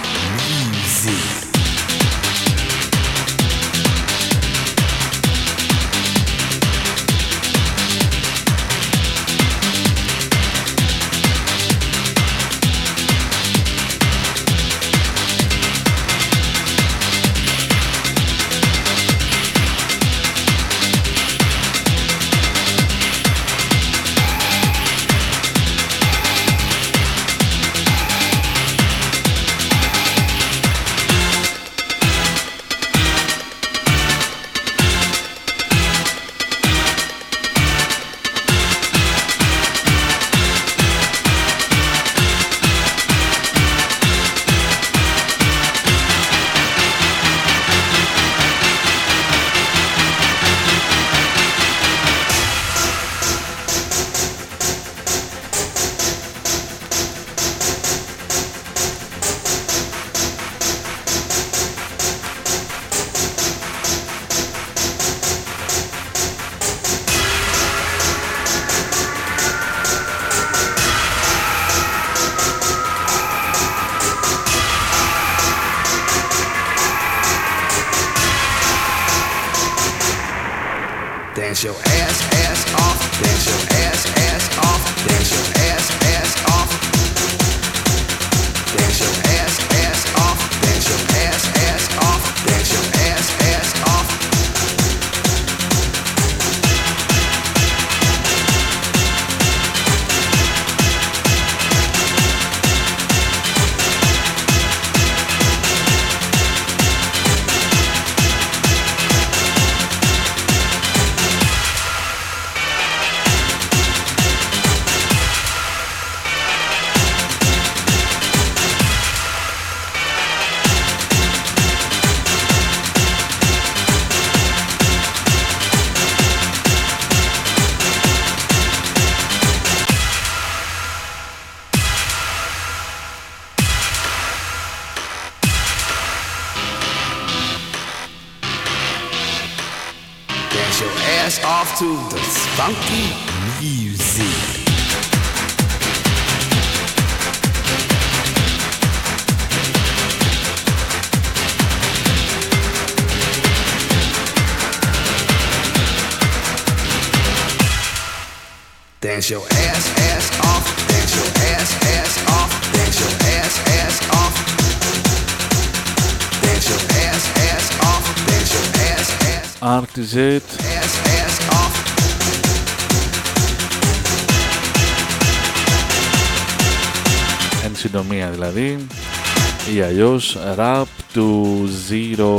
rap 180.58 180.84
του 181.12 181.58
Zero 181.88 182.34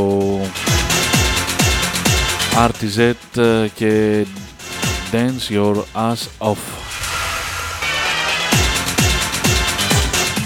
RTZ 2.68 3.14
και 3.74 4.26
Dance 5.12 5.54
Your 5.54 5.76
Ass 5.96 6.48
Off. 6.50 6.58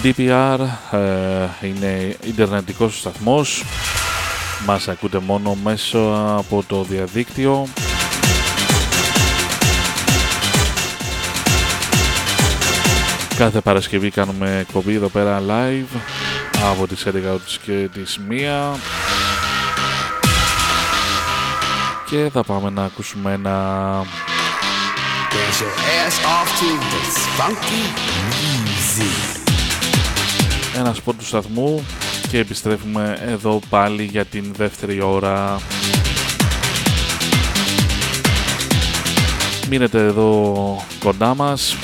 DPR 0.02 0.58
ε, 0.90 1.66
είναι 1.66 2.16
ιντερνετικός 2.24 2.98
σταθμός. 2.98 3.64
Μας 4.66 4.88
ακούτε 4.88 5.18
μόνο 5.18 5.56
μέσω 5.62 5.98
από 6.38 6.64
το 6.66 6.82
διαδίκτυο. 6.82 7.66
Κάθε 13.36 13.60
Παρασκευή 13.60 14.10
κάνουμε 14.10 14.58
εκπομπή 14.58 14.94
εδώ 14.94 15.08
πέρα 15.08 15.42
live 15.48 16.19
από 16.64 16.86
τις 16.86 17.06
11 17.06 17.10
και 17.62 17.88
τις 17.92 18.20
1 18.30 18.78
και 22.10 22.30
θα 22.32 22.42
πάμε 22.42 22.70
να 22.70 22.84
ακούσουμε 22.84 23.32
ένα 23.32 24.04
Dance 25.30 25.60
your 25.62 25.74
ass 26.00 26.16
off 26.36 26.48
to 26.60 26.68
this 26.92 27.16
funky 27.38 27.82
music. 28.30 29.40
ένα 30.76 30.94
σπορ 30.94 31.14
του 31.14 31.24
σταθμού 31.24 31.84
και 32.28 32.38
επιστρέφουμε 32.38 33.18
εδώ 33.26 33.60
πάλι 33.68 34.02
για 34.02 34.24
την 34.24 34.52
δεύτερη 34.56 35.00
ώρα. 35.00 35.60
Μείνετε 39.68 39.98
εδώ 39.98 40.84
κοντά 40.98 41.34
μας. 41.34 41.76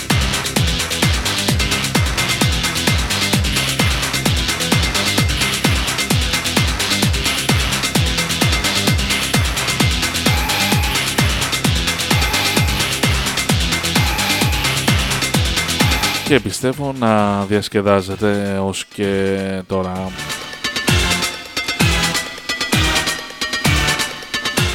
Και 16.26 16.40
πιστεύω 16.40 16.92
να 16.98 17.44
διασκεδάζετε 17.44 18.58
ως 18.62 18.84
και 18.84 19.62
τώρα. 19.66 20.10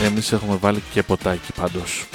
Εμείς 0.05 0.31
έχουμε 0.31 0.57
βάλει 0.61 0.83
και 0.93 1.03
ποτάκι 1.03 1.53
πάντως. 1.53 2.05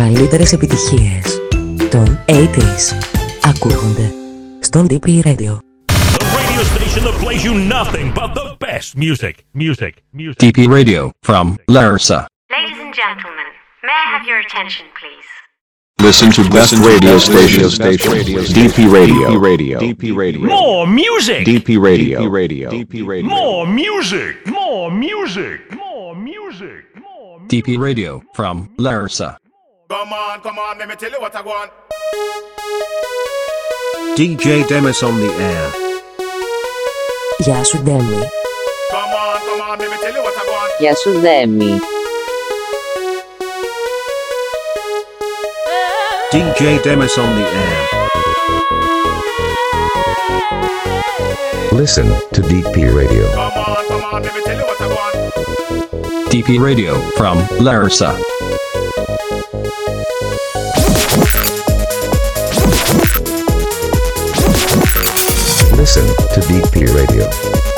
μεγαλύτερες 0.00 0.52
επιτυχίες 0.52 1.40
των 1.90 2.24
80s 2.28 2.94
ακούγονται 3.44 4.12
στον 4.60 4.86
DP 4.90 5.06
Radio. 5.06 5.58
The 6.16 6.30
radio 6.40 6.62
station 6.74 7.02
that 7.04 7.16
plays 7.24 7.42
you 7.46 7.54
nothing 7.76 8.06
but 8.20 8.30
the 8.40 8.48
best 8.66 8.88
music. 8.96 9.34
Music. 9.64 9.92
Music. 10.20 10.38
DP 10.44 10.58
Radio 10.78 11.00
from 11.28 11.44
Larsa. 11.76 12.20
Ladies 12.56 12.78
and 12.84 12.92
gentlemen, 13.02 13.48
may 13.88 13.96
I 14.04 14.06
have 14.14 14.24
your 14.30 14.40
attention, 14.46 14.84
please? 15.00 15.28
Listen 16.08 16.28
to 16.38 16.42
best 16.58 16.74
radio 16.90 17.14
station. 17.28 17.64
DP 18.58 18.78
Radio. 18.98 19.26
DP 19.84 19.98
Radio. 20.24 20.46
More 20.58 20.86
music. 21.02 21.42
DP 21.52 21.68
Radio. 21.90 22.16
DP 22.20 22.30
Radio. 22.42 22.66
DP 22.76 22.94
Radio. 23.12 23.30
More 23.40 23.66
music. 23.82 24.32
More 24.46 24.86
music. 24.90 25.58
More 25.84 26.14
music. 26.30 26.80
DP 27.52 27.68
Radio 27.78 28.10
from 28.34 28.54
Larsa. 28.86 29.30
Come 29.90 30.12
on, 30.12 30.40
come 30.40 30.58
on, 30.58 30.78
let 30.78 30.88
me 30.88 30.96
tell 30.96 31.10
you 31.10 31.20
what 31.20 31.34
I 31.34 31.42
want. 31.42 31.70
DJ 34.16 34.66
Demis 34.68 35.02
on 35.02 35.14
the 35.20 35.30
air. 35.50 35.66
Γεια 37.38 37.64
σου 37.64 37.78
Ντέμι. 37.82 38.20
Come 38.92 39.14
on, 39.24 39.38
come 39.46 39.60
on, 39.70 39.78
let 39.78 39.90
me 39.90 39.96
tell 40.02 40.14
you 40.16 40.22
what 40.26 40.36
I 40.42 40.44
want. 40.52 40.70
Γεια 40.78 40.94
σου 40.94 41.10
Δέμι. 41.20 41.80
DJ 46.32 46.60
Demis 46.84 47.16
on 47.18 47.30
the 47.38 47.46
air. 47.64 47.80
Listen 51.80 52.08
to 52.34 52.40
DP 52.50 52.76
Radio. 53.00 53.26
Come 53.30 53.58
on, 53.66 53.82
come 53.90 54.04
on, 54.12 54.22
let 54.22 54.34
me 54.36 54.42
tell 54.48 54.58
you 54.60 54.66
what 54.70 54.80
I 54.80 54.88
want. 54.96 55.99
DP 56.31 56.63
Radio 56.63 56.97
from 57.17 57.39
Larsa. 57.59 58.17
Listen 65.75 66.05
to 66.05 66.39
DP 66.47 66.95
Radio. 66.95 67.70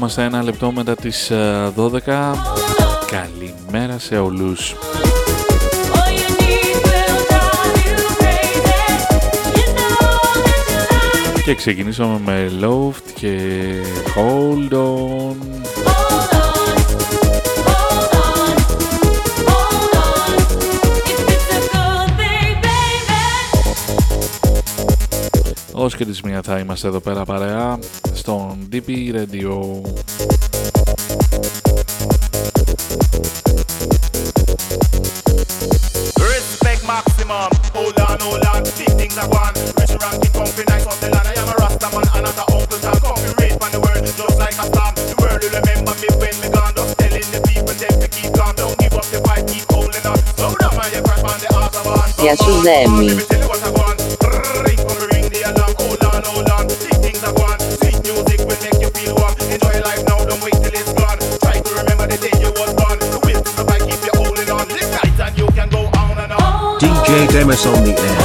Βρισκόμαστε 0.00 0.36
ένα 0.36 0.44
λεπτό 0.44 0.72
μετά 0.72 0.94
τις 0.94 1.30
ε, 1.30 1.72
12. 1.76 1.90
Καλημέρα 3.06 3.98
σε 3.98 4.18
όλους. 4.18 4.74
Και 11.44 11.54
ξεκινήσαμε 11.54 12.20
με 12.24 12.50
Loft 12.60 13.10
και 13.14 13.38
Hold 14.16 14.72
On. 14.72 15.36
Ως 25.72 25.96
και 25.96 26.04
τις 26.04 26.22
μία 26.22 26.40
θα 26.42 26.58
είμαστε 26.58 26.88
εδώ 26.88 27.00
πέρα 27.00 27.24
παρέα 27.24 27.78
στον 28.19 28.67
DP 28.71 28.89
Radio. 29.13 29.55
Respect 36.17 36.81
maximum. 36.87 37.49
Hold 37.75 37.99
on, 37.99 38.17
hold 38.25 38.43
on. 38.51 38.63
Big 38.77 38.91
things 38.99 39.17
I 39.17 39.25
want. 39.27 39.55
Rich 39.79 39.93
ranking, 40.01 40.33
comfy, 40.37 40.63
nice 40.71 40.85
off 40.85 40.99
the 41.01 41.09
land. 41.13 41.27
I 41.31 41.33
am 41.41 41.49
a 41.53 41.55
Rasta 41.61 41.87
man 41.93 42.05
and 42.15 42.23
not 42.25 42.37
a 42.43 42.45
Uncle 42.55 42.79
Tom. 42.85 42.97
Come 43.03 43.19
me 43.23 43.31
raise 43.39 43.57
on 43.65 43.71
the 43.75 43.81
world 43.85 44.03
just 44.19 44.37
like 44.43 44.57
a 44.63 44.65
storm. 44.71 44.93
The 45.11 45.15
world 45.21 45.39
will 45.43 45.53
remember 45.59 45.93
me 46.01 46.09
when 46.21 46.35
me 46.41 46.47
gone. 46.55 46.73
Just 46.77 46.93
telling 46.99 47.29
the 47.35 47.39
people 47.49 47.75
them 47.81 47.95
to 48.01 48.07
keep 48.15 48.29
calm. 48.37 48.53
Don't 48.59 48.75
give 48.81 48.95
up 48.99 49.07
the 49.13 49.19
fight, 49.25 49.43
keep 49.51 49.65
holding 49.71 50.05
on. 50.11 50.17
Slow 50.37 50.53
down, 50.61 50.73
man, 50.77 50.89
you 50.95 51.01
crash 51.07 51.23
on 51.31 51.37
the 51.43 51.49
Autobahn. 51.59 52.07
Γεια 52.23 52.35
σου 52.43 52.53
Δέμι. 52.65 53.05
Let 53.05 53.38
me 53.38 53.38
Demis 67.50 67.66
on 67.66 67.82
the 67.82 67.90
air. 67.90 68.16
Eh? 68.16 68.19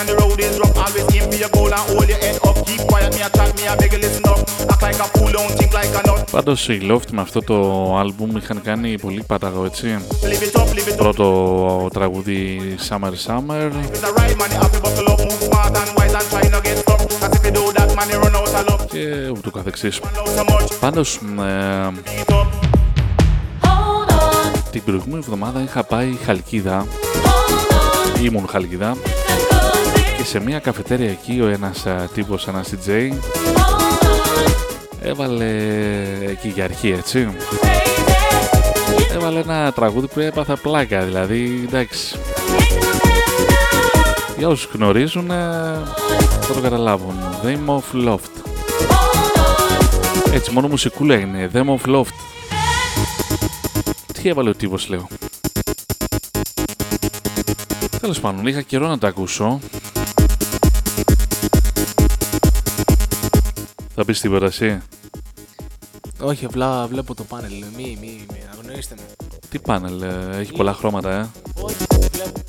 And 0.00 0.08
the 0.08 0.16
road 0.20 0.40
is 0.46 0.58
rough. 0.60 0.76
Always 0.84 1.06
aim 1.14 1.24
for 1.30 1.38
your 1.44 1.50
goal 1.56 1.72
and 1.76 1.84
hold 1.90 2.08
your 2.12 2.20
head 2.24 2.36
up. 2.48 2.56
Keep 2.66 2.82
quiet, 2.90 3.10
me 3.16 3.22
a 3.26 3.30
chat, 3.36 3.50
me 3.58 3.64
a 3.70 3.74
beg 3.80 3.92
you 3.94 4.00
listen 4.04 4.24
up. 4.32 4.38
Act 4.72 4.82
like 4.86 5.00
a 5.04 5.06
fool, 5.14 5.30
don't 5.36 5.52
think 5.58 5.72
like 5.78 5.92
a 5.98 6.02
nut. 6.08 6.30
Πάντως 6.30 6.68
οι 6.68 6.78
Loft 6.90 7.10
με 7.12 7.20
αυτό 7.20 7.42
το 7.42 7.56
άλμπουμ 7.98 8.36
είχαν 8.36 8.62
κάνει 8.62 8.98
πολύ 8.98 9.22
πάταγο 9.26 9.64
έτσι. 9.64 9.96
Live 10.22 10.56
it 10.56 10.60
up, 10.60 10.66
live 10.74 10.88
it 10.88 10.92
up. 10.92 10.96
Πρώτο 10.96 11.88
τραγούδι 11.92 12.60
Summer 12.88 13.12
Summer, 13.26 13.70
It's 13.92 14.02
a 14.02 14.12
right 14.18 14.36
man, 14.38 14.50
you 14.52 14.60
have 14.62 14.72
to 14.72 14.80
buckle 14.84 15.12
up, 15.12 15.20
move 15.28 15.42
smart 15.48 15.76
and 15.80 15.90
wise 15.96 16.14
and 16.18 16.26
try 16.30 16.48
not 16.54 16.62
get 16.64 16.76
stuck. 16.82 17.00
Cause 17.20 17.34
if 17.36 17.44
you 17.46 17.52
do 17.58 17.64
that, 17.76 17.90
man, 17.96 18.08
you 18.12 18.18
run 18.24 18.36
out 18.38 18.54
of 18.58 18.68
luck. 18.68 18.86
και 18.92 19.28
ούτω 19.36 19.50
καθεξής. 19.50 20.00
So 20.36 20.44
much. 20.44 20.68
Πάντως, 20.80 21.14
ε, 21.16 21.90
την 24.70 24.82
προηγούμενη 24.84 25.18
εβδομάδα 25.18 25.62
είχα 25.62 25.82
πάει 25.84 26.16
Χαλκίδα, 26.24 26.86
ήμουν 28.22 28.46
Χαλκίδα 28.48 28.96
και 29.47 29.47
σε 30.28 30.40
μια 30.40 30.58
καφετέρια 30.58 31.10
εκεί 31.10 31.40
ο 31.40 31.46
ένας 31.46 31.86
ε, 31.86 32.08
τύπος, 32.14 32.48
ένας 32.48 32.72
DJ 32.72 33.10
έβαλε 35.00 35.46
εκεί 36.26 36.48
για 36.48 36.64
αρχή 36.64 36.90
έτσι. 36.90 37.28
Έβαλε 39.14 39.40
ένα 39.40 39.72
τραγούδι 39.72 40.06
που 40.06 40.20
έπαθα 40.20 40.56
πλάκα 40.56 41.00
δηλαδή 41.00 41.64
εντάξει. 41.66 42.16
Για 44.38 44.48
όσους 44.48 44.70
γνωρίζουν 44.72 45.30
ε, 45.30 45.34
θα 46.40 46.54
το 46.54 46.60
καταλάβουν. 46.60 47.14
Them 47.42 47.74
of 47.74 48.08
Loft. 48.08 48.50
Έτσι 50.32 50.50
μόνο 50.50 50.68
μουσικούλα 50.68 51.18
είναι. 51.18 51.50
Them 51.52 51.66
of 51.66 51.94
Loft. 51.94 52.14
Τι 54.12 54.28
έβαλε 54.28 54.48
ο 54.48 54.54
τύπος 54.54 54.88
λέω. 54.88 55.08
Τέλος 58.00 58.20
πάντων 58.20 58.46
είχα 58.46 58.62
καιρό 58.62 58.86
να 58.86 58.98
τα 58.98 59.08
ακούσω 59.08 59.60
Θα 64.00 64.06
πεις 64.06 64.20
τίποτα 64.20 64.46
εσύ; 64.46 64.82
Όχι, 66.20 66.44
απλά 66.44 66.86
βλέπω 66.86 67.14
το 67.14 67.24
πάνελ. 67.24 67.52
Μη, 67.76 67.98
μη, 68.00 68.26
μη, 68.32 68.42
αγνοήστε 68.52 68.94
με. 68.96 69.26
Τι 69.48 69.58
πάνελ, 69.58 70.02
ε, 70.02 70.38
έχει 70.38 70.52
πολλά 70.52 70.72
χρώματα 70.72 71.10
ε 71.10 71.28
Όχι, 71.60 71.86
βλέπω. 72.12 72.40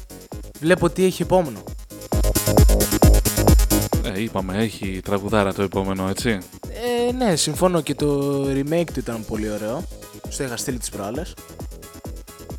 Βλέπω 0.59 0.89
τι 0.89 1.03
έχει 1.03 1.21
επόμενο. 1.21 1.63
Ε, 4.03 4.21
είπαμε, 4.21 4.57
έχει 4.57 4.99
τραγουδάρα 5.03 5.53
το 5.53 5.61
επόμενο, 5.61 6.07
έτσι. 6.07 6.29
Ε, 6.29 7.11
ναι, 7.11 7.35
συμφωνώ 7.35 7.81
και 7.81 7.95
το 7.95 8.41
remake 8.43 8.89
του 8.93 8.99
ήταν 8.99 9.25
πολύ 9.27 9.51
ωραίο. 9.51 9.83
Στο 10.29 10.43
είχα 10.43 10.57
στείλει 10.57 10.77
τις 10.77 10.89
προάλλες. 10.89 11.33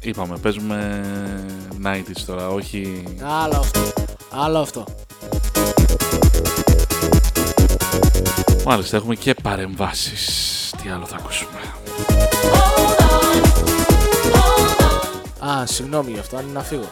Είπαμε, 0.00 0.36
παίζουμε 0.36 1.00
90s 1.84 2.20
τώρα, 2.26 2.48
όχι... 2.48 3.02
Άλλο 3.20 3.56
αυτό. 3.56 3.80
Άλλο 4.30 4.58
αυτό. 4.58 4.84
Μάλιστα, 8.66 8.96
έχουμε 8.96 9.14
και 9.14 9.34
παρεμβάσεις. 9.42 10.74
Τι 10.82 10.88
άλλο 10.88 11.06
θα 11.06 11.16
ακούσουμε; 11.16 11.60
Α, 15.38 15.66
συγγνώμη 15.66 16.10
γι' 16.10 16.18
αυτό, 16.18 16.36
αν 16.36 16.42
είναι 16.42 16.52
να 16.52 16.62
φύγω. 16.62 16.90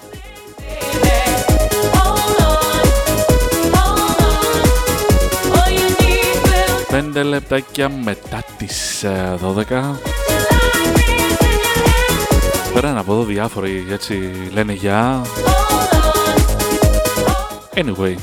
Πέντε 6.90 7.22
λεπτάκια 7.22 7.88
μετά 7.88 8.44
τις 8.56 9.02
ε, 9.02 9.38
12. 9.42 9.94
Πέραν 12.74 12.98
από 12.98 13.12
εδώ 13.12 13.22
διάφοροι 13.22 13.86
έτσι 13.90 14.32
λένε 14.52 14.72
για. 14.72 15.22
Anyway, 17.74 18.14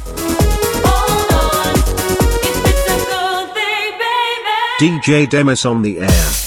DJ 4.79 5.29
Demis 5.29 5.65
on 5.65 5.81
the 5.81 5.99
air. 5.99 6.44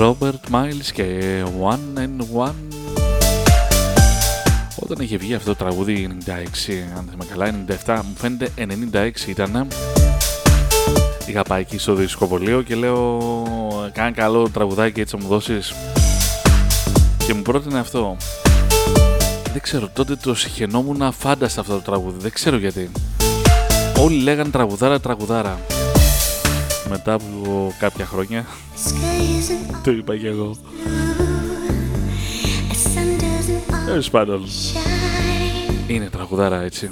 Robert 0.00 0.52
Miles 0.52 0.90
και 0.92 1.42
One 1.62 1.98
and 1.98 2.44
One. 2.46 2.54
Όταν 4.76 4.98
είχε 5.00 5.16
βγει 5.16 5.34
αυτό 5.34 5.48
το 5.48 5.56
τραγούδι 5.56 6.08
96, 6.26 6.30
αν 6.96 7.08
θυμάμαι 7.10 7.24
καλά, 7.30 7.64
97, 7.84 8.00
μου 8.04 8.14
φαίνεται 8.16 8.50
96 8.92 9.28
ήταν. 9.28 9.66
Είχα 11.26 11.42
πάει 11.42 11.60
εκεί 11.60 11.78
στο 11.78 11.94
δισκοβολείο 11.94 12.62
και 12.62 12.74
λέω 12.74 13.18
κάνε 13.92 14.10
καλό 14.10 14.48
τραγουδάκι 14.48 15.00
έτσι 15.00 15.16
να 15.16 15.22
μου 15.22 15.28
δώσεις 15.28 15.74
και 17.26 17.34
μου 17.34 17.42
πρότεινε 17.42 17.78
αυτό. 17.78 18.16
Δεν 19.52 19.60
ξέρω, 19.60 19.88
τότε 19.92 20.16
το 20.16 20.34
συχαινόμουν 20.34 21.12
φάνταστα 21.12 21.60
αυτό 21.60 21.74
το 21.74 21.80
τραγούδι, 21.80 22.16
δεν 22.20 22.32
ξέρω 22.32 22.56
γιατί. 22.56 22.90
Όλοι 23.98 24.22
λέγανε 24.22 24.50
τραγουδάρα, 24.50 25.00
τραγουδάρα. 25.00 25.58
Μετά 26.90 27.12
από 27.12 27.72
κάποια 27.78 28.06
χρόνια 28.06 28.46
το 29.84 29.90
είπα 29.90 30.16
και 30.16 30.26
εγώ. 30.26 30.56
Τέλος 33.86 34.10
πάντων. 34.10 34.44
Είναι 35.86 36.08
τραγουδάρα 36.10 36.62
έτσι. 36.62 36.90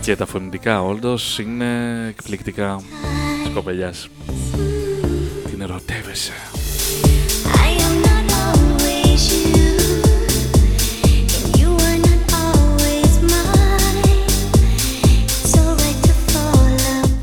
Και 0.00 0.16
τα 0.16 0.26
φωνητικά 0.26 0.82
όντως 0.82 1.38
είναι 1.38 1.66
εκπληκτικά 2.08 2.80
της 3.44 3.52
κοπελιάς. 3.54 4.08
Την 5.50 5.60
ερωτεύεσαι. 5.60 6.32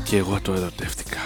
Και 0.02 0.16
εγώ 0.16 0.38
το 0.42 0.52
ερωτεύτηκα 0.52 1.18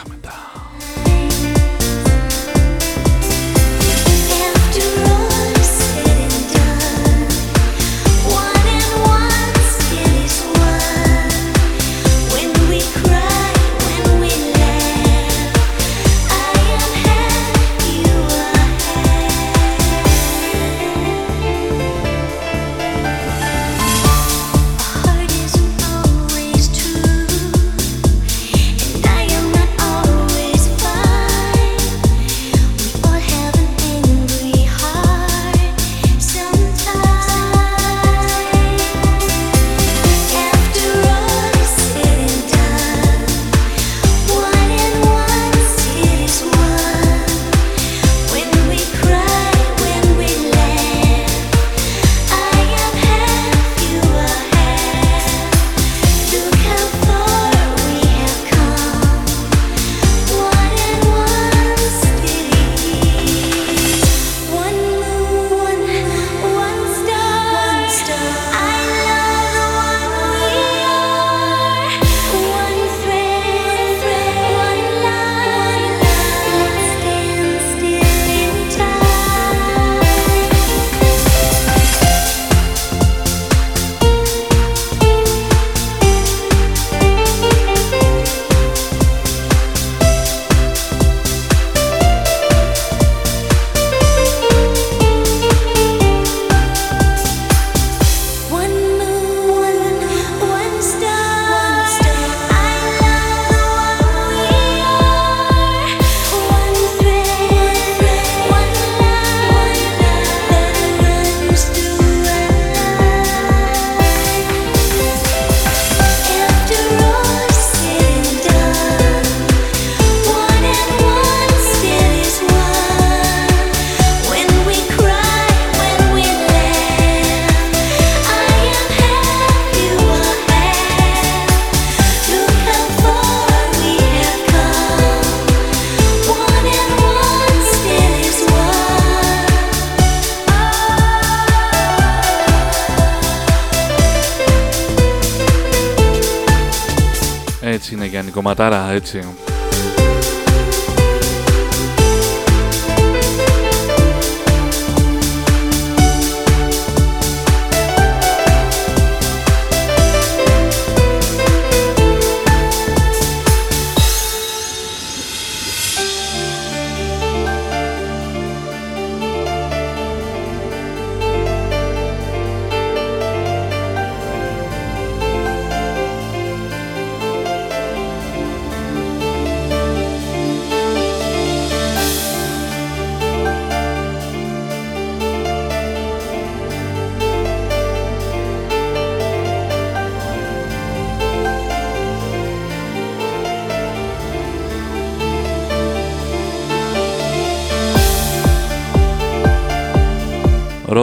έτσι. 148.92 149.34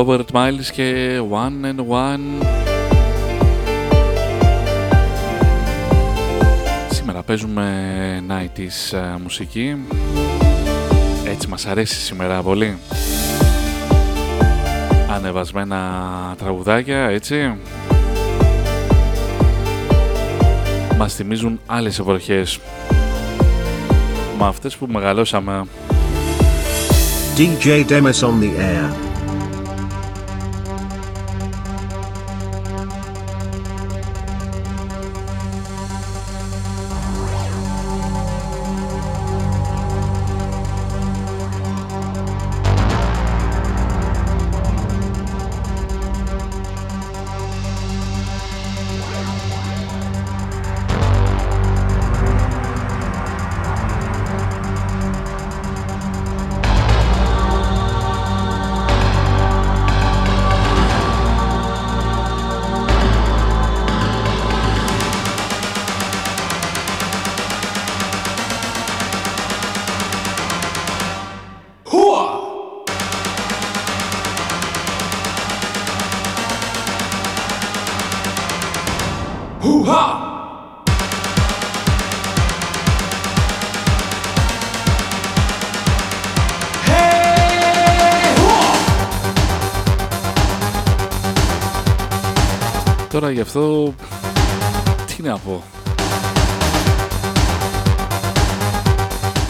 Robert 0.10 0.32
Miles 0.34 0.66
και 0.72 1.20
One 1.32 1.66
and 1.66 1.88
One. 1.88 2.46
Σήμερα 6.90 7.24
παίζουμε 7.24 8.24
90s 8.28 8.98
ε, 8.98 9.18
μουσική. 9.24 9.76
Έτσι 11.26 11.48
μας 11.48 11.66
αρέσει 11.66 12.00
σήμερα 12.00 12.42
πολύ. 12.42 12.78
Ανεβασμένα 15.10 15.80
τραγουδάκια, 16.38 16.98
έτσι. 16.98 17.58
Μας 20.98 21.14
θυμίζουν 21.14 21.60
άλλες 21.66 22.00
εποχές. 22.00 22.60
Μα 24.38 24.48
αυτές 24.48 24.76
που 24.76 24.88
μεγαλώσαμε. 24.90 25.64
DJ 27.38 27.86
Demis 27.88 28.22
on 28.22 28.42
the 28.42 28.52
air. 28.60 29.09
αυτό 93.50 93.94
τι 95.06 95.22
να 95.22 95.38
πω. 95.38 95.64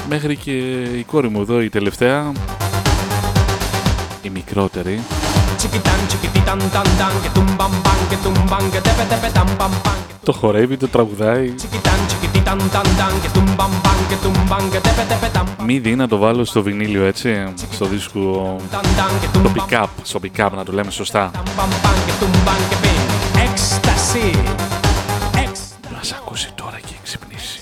Μέχρι 0.09 0.35
και 0.35 0.51
η 0.81 1.03
κόρη 1.03 1.29
μου 1.29 1.41
εδώ 1.41 1.61
η 1.61 1.69
τελευταία 1.69 2.31
η 4.21 4.29
μικρότερη. 4.29 4.99
Το 10.23 10.31
χορεύει, 10.33 10.77
το 10.77 10.87
τραγουδάει. 10.87 11.53
Μη 15.65 15.79
δει 15.79 15.95
να 15.95 16.07
το 16.07 16.17
βάλω 16.17 16.45
στο 16.45 16.63
βινίλιο 16.63 17.05
έτσι 17.05 17.53
στο 17.71 17.85
δίσκο. 17.85 18.55
Το 19.43 19.51
pick 19.55 19.83
up, 19.83 19.87
στο 20.03 20.19
pick 20.23 20.45
up 20.45 20.49
να 20.55 20.65
το 20.65 20.71
λέμε 20.71 20.91
σωστά. 20.91 21.31
Έκσταση. 23.43 24.31
Να 25.93 26.03
σ' 26.03 26.11
ακούσει 26.11 26.51
τώρα 26.55 26.79
και 26.79 26.93
ξυπνήσει. 27.03 27.59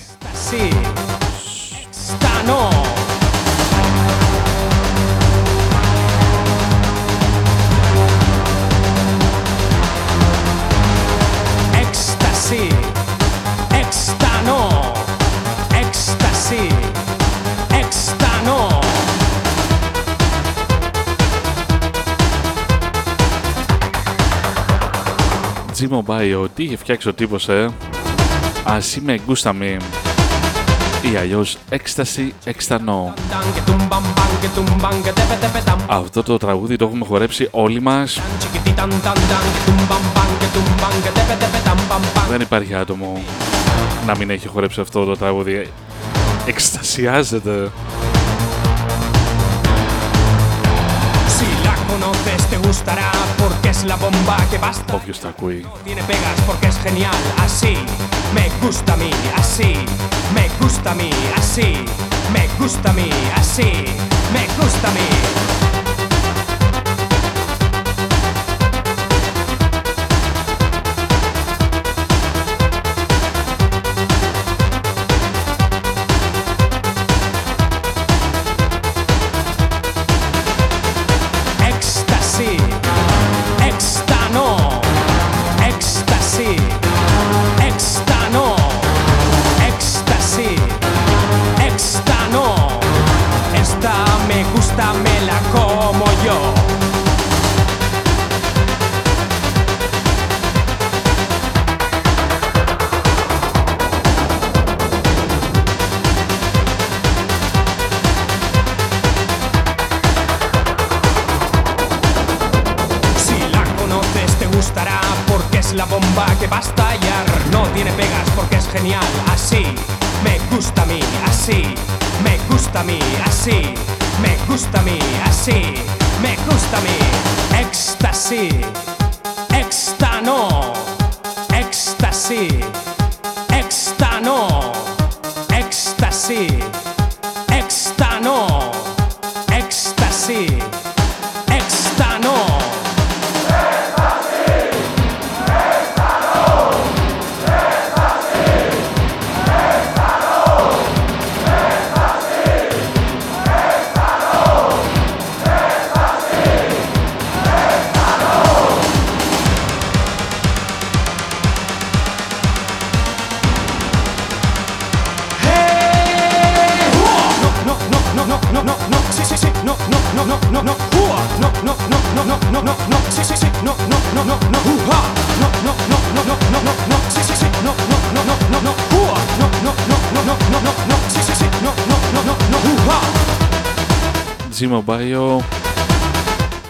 G-Mobile, 25.80 26.46
τι 26.56 26.64
είχε 26.64 26.78
φτιάξει 26.78 27.10
ο 27.10 27.14
τύπος, 27.14 27.50
ε. 27.50 27.70
Ας 28.64 28.96
είμαι 28.96 29.14
εγκούσταμι 29.14 29.78
ή 31.14 31.16
αλλιώς 31.16 31.58
έκσταση 31.70 32.34
εξτανό. 32.44 33.14
Αυτό 35.88 36.24
το 36.24 36.38
τραγούδι 36.38 36.76
το 36.76 36.86
έχουμε 36.86 37.06
χορέψει 37.06 37.48
όλοι 37.52 37.82
μας. 37.82 38.20
Δεν 42.30 42.42
υπάρχει 42.42 42.74
άτομο 42.76 43.22
να 44.06 44.18
μην 44.18 44.30
έχει 44.30 44.48
χορέψει 44.48 44.82
αυτό 44.82 45.06
το 45.06 45.18
τραγούδι. 45.18 45.68
Εκστασιάζεται. 46.46 47.70
conoces 52.00 52.46
te 52.50 52.58
gustará 52.58 53.12
porque 53.38 53.70
es 53.70 53.84
la 53.84 53.96
bomba 53.96 54.38
que 54.50 54.58
basta. 54.58 54.96
Obvio 54.96 55.12
está 55.12 55.30
aquí. 55.30 55.62
No 55.64 55.72
tiene 55.84 56.04
pegas 56.04 56.40
porque 56.46 56.68
es 56.68 56.78
genial. 56.80 57.16
Así 57.40 57.76
me 58.34 58.50
gusta 58.66 58.94
a 58.94 58.98
mí, 58.98 59.10
así 59.36 59.74
me 60.34 60.50
gusta 60.62 60.92
a 60.92 60.96
mí, 60.96 61.10
así 61.36 61.86
me 62.32 62.48
gusta 62.60 62.90
a 62.90 62.94
mí, 62.94 63.10
así 63.36 63.86
me 64.34 64.48
gusta 64.62 64.90
a 64.90 64.92
mí. 64.92 65.77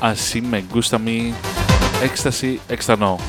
Así 0.02 0.41
me 0.41 0.64
gusta 0.64 0.95
a 0.95 0.99
mí. 0.99 1.35
Éxtasy, 2.02 2.60
extra 2.68 2.95
no. 2.95 3.19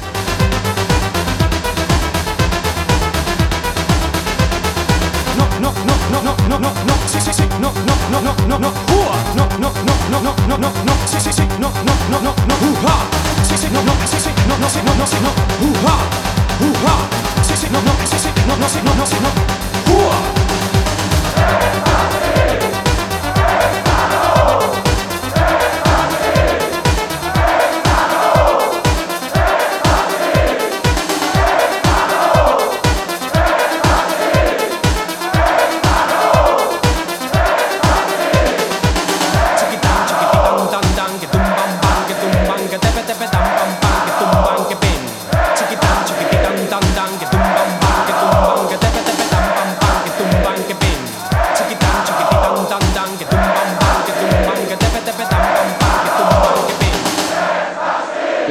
no, 5.60 5.60
no, 5.60 5.73
no, 6.10 6.23
no, 6.23 6.59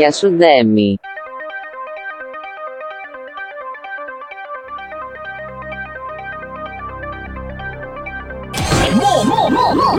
για 0.07 0.15
σου 0.15 0.29
Ντέμι. 0.29 0.99
More, 9.01 9.23
more, 9.31 9.49
more, 9.57 9.75
more, 9.81 9.95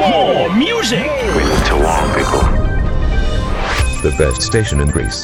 more 0.00 0.48
music 0.64 1.06
with 1.36 1.50
Tawangiko. 1.68 2.40
The 4.06 4.12
best 4.20 4.40
station 4.50 4.78
in 4.84 4.88
Greece. 4.96 5.20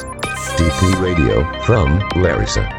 DP 0.59 0.81
Radio 1.07 1.37
from 1.67 1.87
Larissa. 2.23 2.76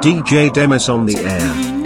DJ 0.00 0.50
Demis 0.50 0.88
on 0.88 1.04
the 1.04 1.16
air. 1.18 1.79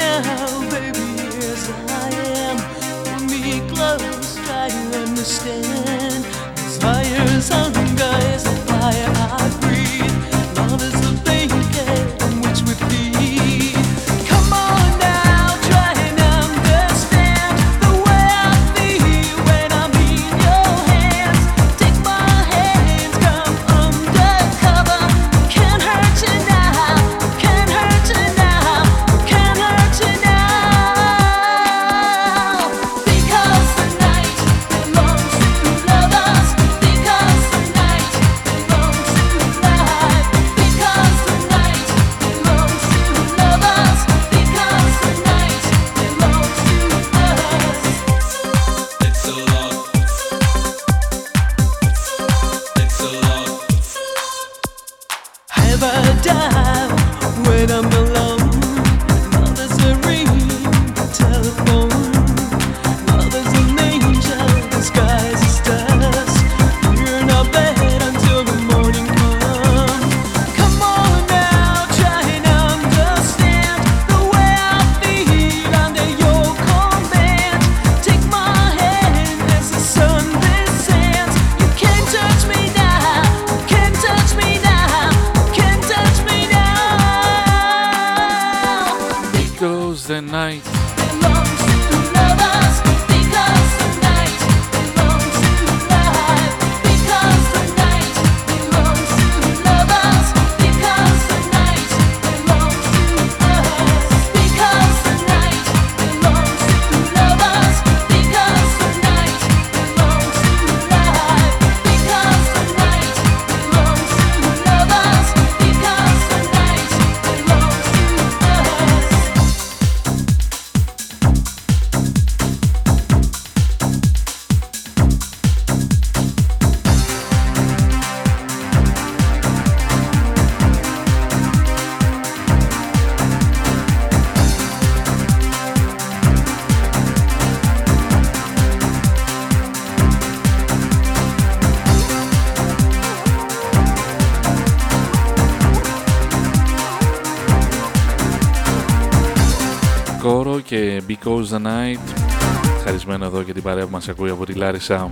the 151.55 153.23
εδώ 153.23 153.43
και 153.43 153.53
την 153.53 153.63
παρέα 153.63 153.85
που 153.85 153.91
μας 153.91 154.09
ακούει 154.09 154.31
από 154.31 154.47
τη 154.47 154.53
Λάρισα. 154.53 155.09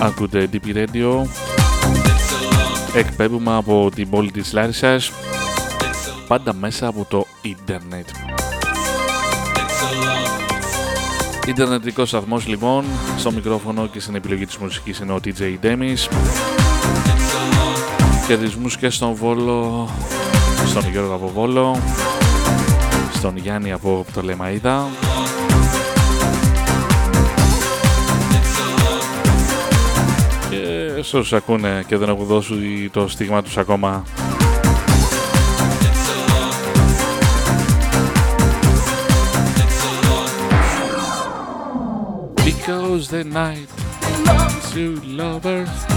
Ακούτε 0.00 0.48
DP 0.52 0.76
Radio. 0.76 1.26
Εκπέμπουμε 2.94 3.56
από 3.56 3.90
την 3.94 4.10
πόλη 4.10 4.30
της 4.30 4.52
Λάρισας. 4.52 5.10
Πάντα 6.28 6.54
μέσα 6.54 6.86
από 6.86 7.06
το 7.08 7.26
ίντερνετ. 7.42 8.08
Ιντερνετικός 11.46 12.08
σταθμός 12.08 12.46
λοιπόν. 12.46 12.84
Στο 13.18 13.32
μικρόφωνο 13.32 13.86
και 13.86 14.00
στην 14.00 14.14
επιλογή 14.14 14.46
της 14.46 14.56
μουσικής 14.56 14.98
είναι 14.98 15.12
ο 15.12 15.20
TJ 15.24 15.56
Demis. 15.62 16.08
Κερδισμούς 18.26 18.76
και 18.76 18.90
στον 18.90 19.14
Βόλο 19.14 19.88
στον 20.66 20.90
Γιώργο 20.90 21.14
από 21.14 21.30
Βόλο, 21.34 21.76
στον 23.14 23.36
Γιάννη 23.36 23.72
από 23.72 24.04
το 24.14 24.22
Λεμαΐδα, 24.24 24.80
και 30.50 31.22
σε 31.22 31.36
ακούνε 31.36 31.84
και 31.86 31.96
δεν 31.96 32.08
έχουν 32.08 32.24
δώσει 32.24 32.90
το 32.92 33.08
στίγμα 33.08 33.42
τους 33.42 33.56
ακόμα. 33.56 34.04
Because 42.66 43.08
the 43.08 43.24
night 43.24 43.68
lovers. 45.16 45.93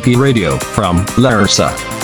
CP 0.00 0.16
Radio 0.16 0.56
from 0.56 1.04
Larissa. 1.18 1.99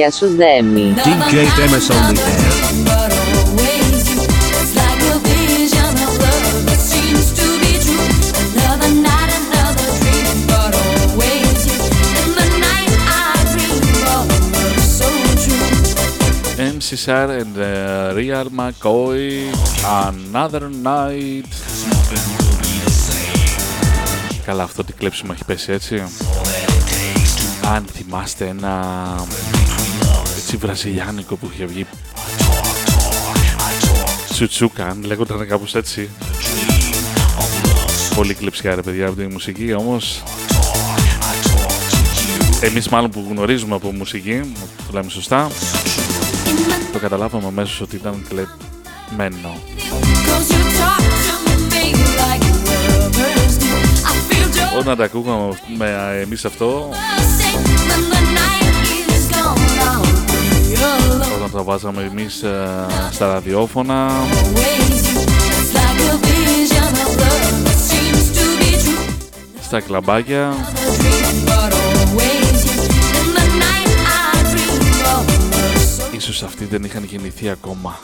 Γεια 0.00 0.10
σου 0.10 0.36
Δέμι. 0.36 0.94
DJ 0.96 1.34
Demis 1.34 1.88
on 1.94 2.14
the 2.14 2.20
air. 2.20 2.70
MC 16.74 16.88
Sar 17.04 17.30
and 17.40 17.54
the 17.54 17.74
Real 18.16 18.48
McCoy 18.58 19.22
Another 20.04 20.64
Night 20.84 21.50
Καλά 24.44 24.62
αυτό 24.62 24.84
τι 24.84 24.92
κλέψιμο 24.92 25.32
έχει 25.34 25.44
πέσει 25.44 25.72
έτσι 25.72 26.04
Αν 27.74 27.84
θυμάστε 27.92 28.46
ένα 28.46 28.80
έτσι 30.52 30.66
βραζιλιάνικο 30.66 31.36
που 31.36 31.50
είχε 31.52 31.64
βγει. 31.64 31.86
Τσουτσούκα 34.28 34.86
αν 34.86 35.02
λέγονταν 35.04 35.48
κάπως 35.48 35.74
έτσι. 35.74 36.08
Πολύ 38.14 38.34
κλεψιά 38.34 38.74
ρε 38.74 38.82
παιδιά 38.82 39.06
από 39.06 39.16
τη 39.16 39.26
μουσική 39.26 39.72
όμως. 39.72 40.22
Εμείς 42.60 42.88
μάλλον 42.88 43.10
που 43.10 43.26
γνωρίζουμε 43.30 43.74
από 43.74 43.92
μουσική, 43.92 44.40
το 44.86 44.92
λέμε 44.92 45.10
σωστά, 45.10 45.50
το 46.92 46.98
καταλάβαμε 46.98 47.46
αμέσως 47.46 47.80
ότι 47.80 47.96
ήταν 47.96 48.26
κλεμμένο. 48.28 49.58
Όταν 54.78 54.96
τα 54.96 55.04
ακούγαμε 55.04 55.58
με 55.76 56.18
εμείς 56.22 56.44
αυτό, 56.44 56.88
όταν 61.36 61.50
τα 61.52 61.62
βάζαμε 61.62 62.02
εμείς 62.02 62.42
ε, 62.42 62.86
στα 63.10 63.26
ραδιόφωνα, 63.26 64.10
στα 69.60 69.80
κλαμπάκια, 69.80 70.54
ίσως 76.12 76.42
αυτοί 76.42 76.64
δεν 76.64 76.84
είχαν 76.84 77.04
γεννηθεί 77.04 77.48
ακόμα. 77.50 77.98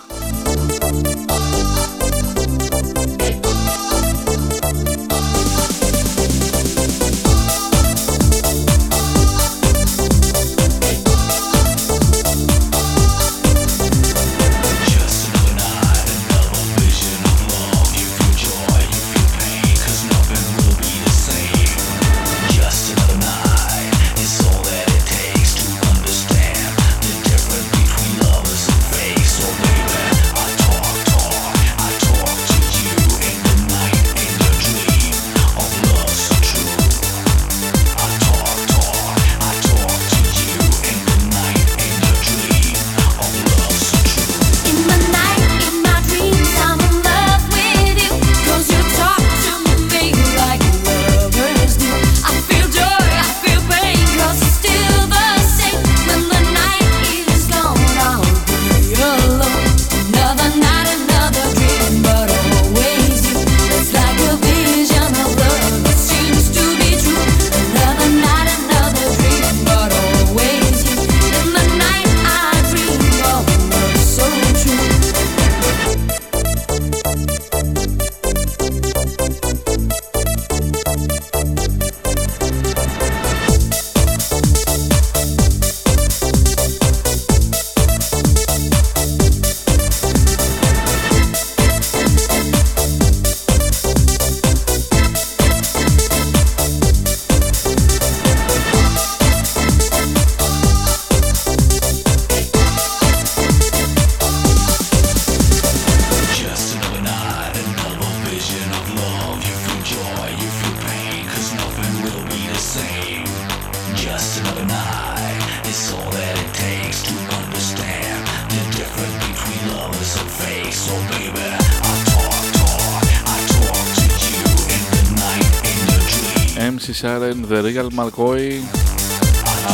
Sharon, 127.06 127.42
The 127.42 127.62
Real 127.62 127.88
McCoy, 127.92 128.58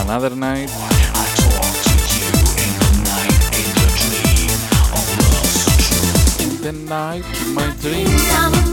Another 0.02 0.36
Night. 0.36 0.68
In 6.42 6.60
the 6.60 6.72
night, 6.86 7.24
my 7.54 7.74
dreams. 7.80 8.71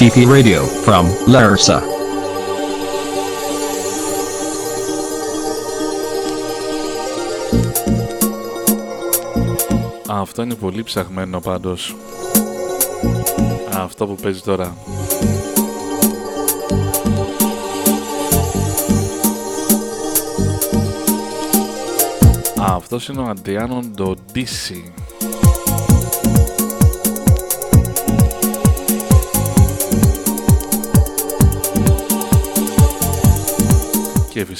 DP 0.00 0.26
Radio 0.26 0.60
from 0.86 1.04
Larsa. 1.26 1.82
Αυτό 10.08 10.42
είναι 10.42 10.54
πολύ 10.54 10.82
ψαχμένο 10.82 11.40
πάντως. 11.40 11.96
Αυτό 13.74 14.06
που 14.06 14.14
παίζει 14.14 14.40
τώρα. 14.40 14.76
Αυτός 22.58 23.08
είναι 23.08 23.20
ο 23.20 23.24
Αντιάνο 23.24 23.80
Ντοντίση. 23.94 24.92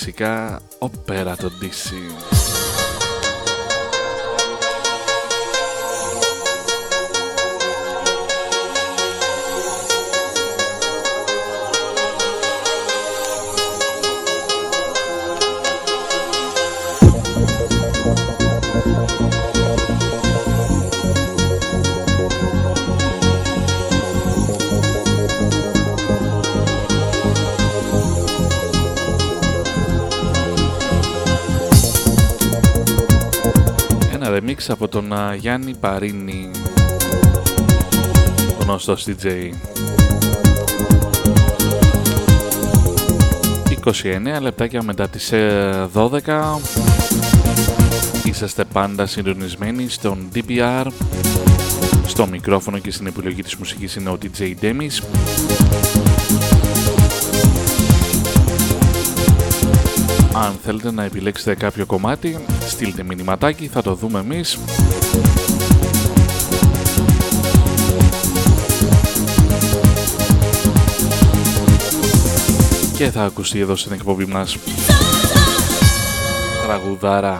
Φυσικά 0.02 0.60
όπερα 0.78 1.36
το 1.36 1.50
DC. 1.60 2.29
Από 34.72 34.88
τον 34.88 35.12
α, 35.12 35.34
Γιάννη 35.34 35.74
Παρίνη, 35.80 36.50
γνωστός 38.60 39.06
DJ. 39.06 39.50
29 43.84 44.40
λεπτάκια 44.40 44.82
μετά 44.82 45.08
τις 45.08 45.32
ε, 45.32 45.88
12 45.94 46.10
είσαστε 48.24 48.64
πάντα 48.64 49.06
συντονισμένοι 49.06 49.88
στον 49.88 50.28
DPR 50.34 50.86
στο 52.06 52.26
μικρόφωνο 52.26 52.78
και 52.78 52.90
στην 52.90 53.06
επιλογή 53.06 53.42
της 53.42 53.56
μουσικής 53.56 53.94
είναι 53.94 54.10
ο 54.10 54.18
DJ 54.22 54.54
Demis 54.60 55.02
Αν 60.40 60.58
θέλετε 60.64 60.90
να 60.90 61.04
επιλέξετε 61.04 61.54
κάποιο 61.54 61.86
κομμάτι, 61.86 62.44
στείλτε 62.68 63.02
μηνυματάκι, 63.02 63.66
θα 63.66 63.82
το 63.82 63.94
δούμε 63.94 64.18
εμείς. 64.18 64.58
Και 72.96 73.10
θα 73.10 73.22
ακουστεί 73.24 73.58
εδώ 73.58 73.76
στην 73.76 73.92
εκπομπή 73.92 74.24
μας. 74.24 74.56
Τραγουδάρα. 76.66 77.38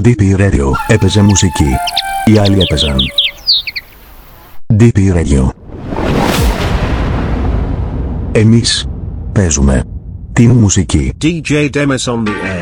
Όταν 0.00 0.12
ο 0.12 0.16
DP 0.18 0.40
Radio 0.40 0.70
έπαιζε 0.86 1.22
μουσική, 1.22 1.74
οι 2.24 2.38
άλλοι 2.38 2.58
έπαιζαν. 2.60 2.96
DP 4.78 4.98
Radio. 4.98 5.48
Εμείς 8.32 8.86
παίζουμε 9.32 9.84
την 10.32 10.50
μουσική. 10.50 11.12
DJ 11.22 11.70
Demis 11.70 12.04
on 12.04 12.24
the 12.24 12.28
air. 12.28 12.59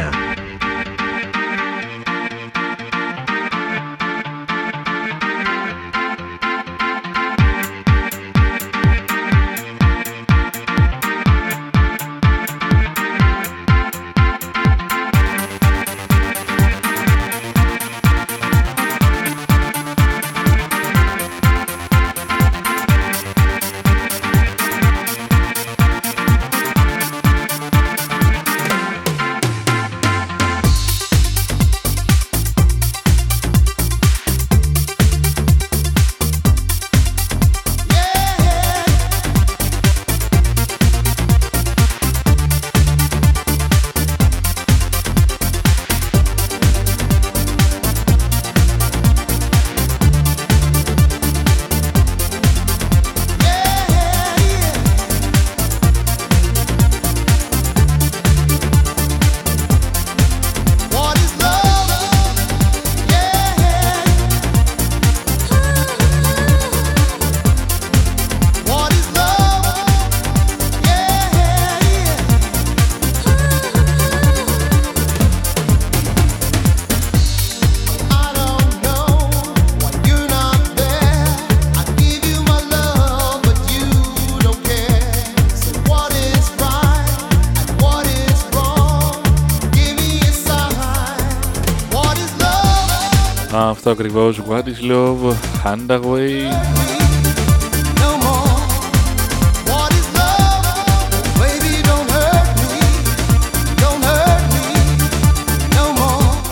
Αυτό 93.91 94.03
ακριβώς, 94.03 94.41
What 94.49 94.63
is 94.63 94.93
Love, 94.93 95.33
Handaway. 95.65 96.53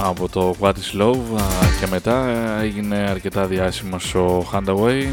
Από 0.03 0.29
το 0.29 0.55
What 0.61 0.73
is 0.73 1.01
Love 1.01 1.15
α, 1.15 1.43
και 1.81 1.87
μετά 1.91 2.29
ε, 2.29 2.63
έγινε 2.63 2.97
αρκετά 2.97 3.47
διάσημος 3.47 4.15
ο 4.15 4.45
Handaway. 4.53 5.05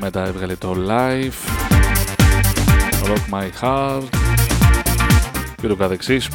Μετά 0.00 0.26
έβγαλε 0.26 0.56
το 0.56 0.76
Life, 0.88 1.50
Rock 3.08 3.34
My 3.34 3.48
Heart 3.62 4.02
και 5.60 5.66
το 5.66 5.76
καθεξής. 5.76 6.28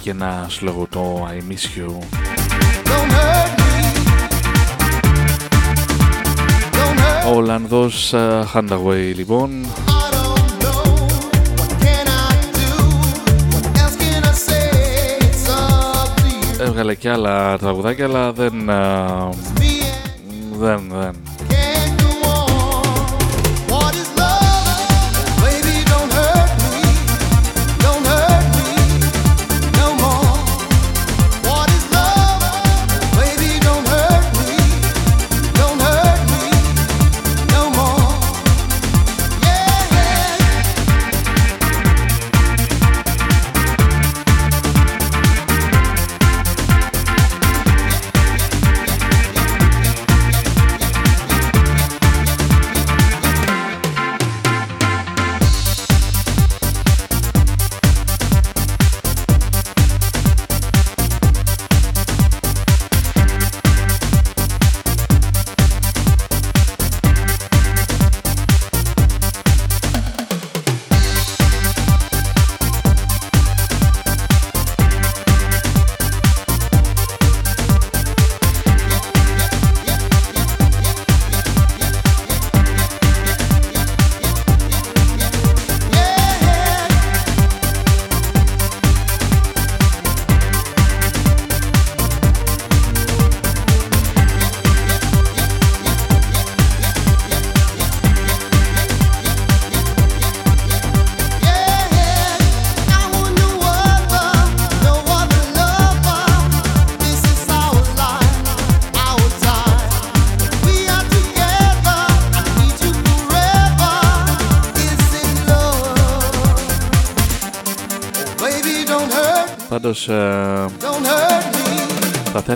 Είχε 0.00 0.10
και 0.10 0.24
ένα 0.24 0.46
σλόγο 0.48 0.86
το 0.90 1.28
I 1.30 1.52
Miss 1.52 1.78
You. 1.78 1.92
Ο 7.28 7.34
Ολλανδός 7.34 8.14
α, 8.14 8.46
Handaway 8.54 9.12
λοιπόν. 9.14 9.50
Έβγαλε 16.60 16.94
και 16.94 17.10
άλλα 17.10 17.58
τραγουδάκια 17.58 18.04
αλλά 18.04 18.32
δεν 18.32 18.70
α, 18.70 19.28
δεν 20.58 20.80
δεν 20.90 21.14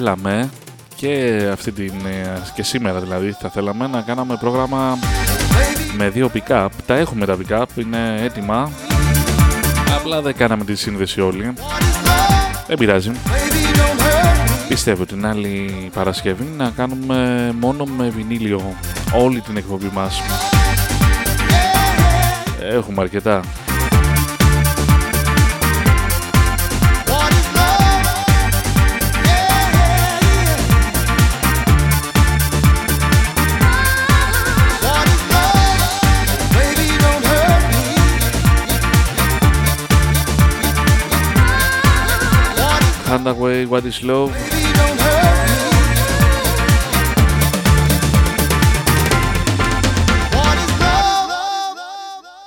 θέλαμε 0.05 0.51
και 0.95 1.43
αυτή 1.53 1.73
την 1.73 1.93
ε, 2.07 2.43
και 2.55 2.63
σήμερα 2.63 3.01
δηλαδή 3.01 3.37
θα 3.41 3.49
θέλαμε 3.51 3.87
να 3.87 4.01
κάναμε 4.01 4.37
πρόγραμμα 4.41 4.99
με 5.97 6.09
δύο 6.09 6.31
pick-up. 6.35 6.69
Τα 6.87 6.95
έχουμε 6.95 7.27
τα 7.27 7.37
pick-up, 7.37 7.65
είναι 7.77 8.21
έτοιμα. 8.21 8.71
Απλά 9.97 10.21
δεν 10.23 10.37
κάναμε 10.37 10.65
τη 10.65 10.75
σύνδεση 10.75 11.21
όλοι. 11.21 11.53
Δεν 12.67 12.79
πειράζει. 12.79 13.11
Πιστεύω 14.69 15.05
την 15.05 15.27
άλλη 15.27 15.91
Παρασκευή 15.95 16.45
να 16.57 16.71
κάνουμε 16.71 17.51
μόνο 17.61 17.85
με 17.85 18.09
βινίλιο 18.09 18.75
όλη 19.15 19.41
την 19.41 19.57
εκπομπή 19.57 19.91
μας. 19.95 20.23
Έχουμε 22.61 23.03
αρκετά. 23.03 23.41
Handaway, 43.05 43.67
What 43.67 43.85
is 43.85 44.03
Love. 44.03 44.31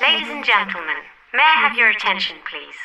Ladies 0.02 0.30
and 0.30 0.44
gentlemen, 0.44 0.98
may 1.34 1.44
I 1.44 1.58
have 1.62 1.78
your 1.78 1.90
attention, 1.90 2.38
please? 2.50 2.76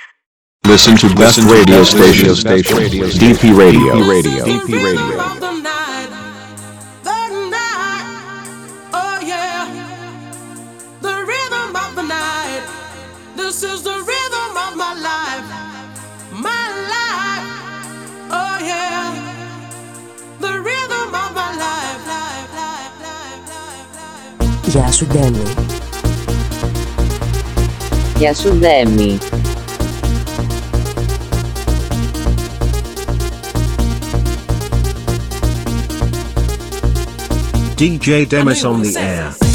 Listen 0.67 0.97
to 0.99 1.15
best 1.15 1.39
radio 1.51 1.83
station, 1.83 2.29
DP 2.29 2.79
Radio. 2.79 3.07
DP 3.09 3.57
Radio. 3.57 3.93
Oh 8.95 9.19
yeah, 9.25 9.67
the 11.01 11.25
rhythm 11.25 11.77
of 11.77 11.95
the 11.97 12.03
night. 12.03 12.63
This 13.37 13.63
is 13.63 13.83
the 13.83 13.99
rhythm 14.07 14.22
Γεια 24.67 24.93
σου 24.93 25.07
Ντέμι. 25.07 25.43
Γεια 28.19 28.35
σου 28.35 28.59
Δέμι. 28.59 29.19
DJ 37.79 38.27
Demis 38.31 38.65
on 38.65 38.83
the 38.83 38.97
air. 38.97 39.52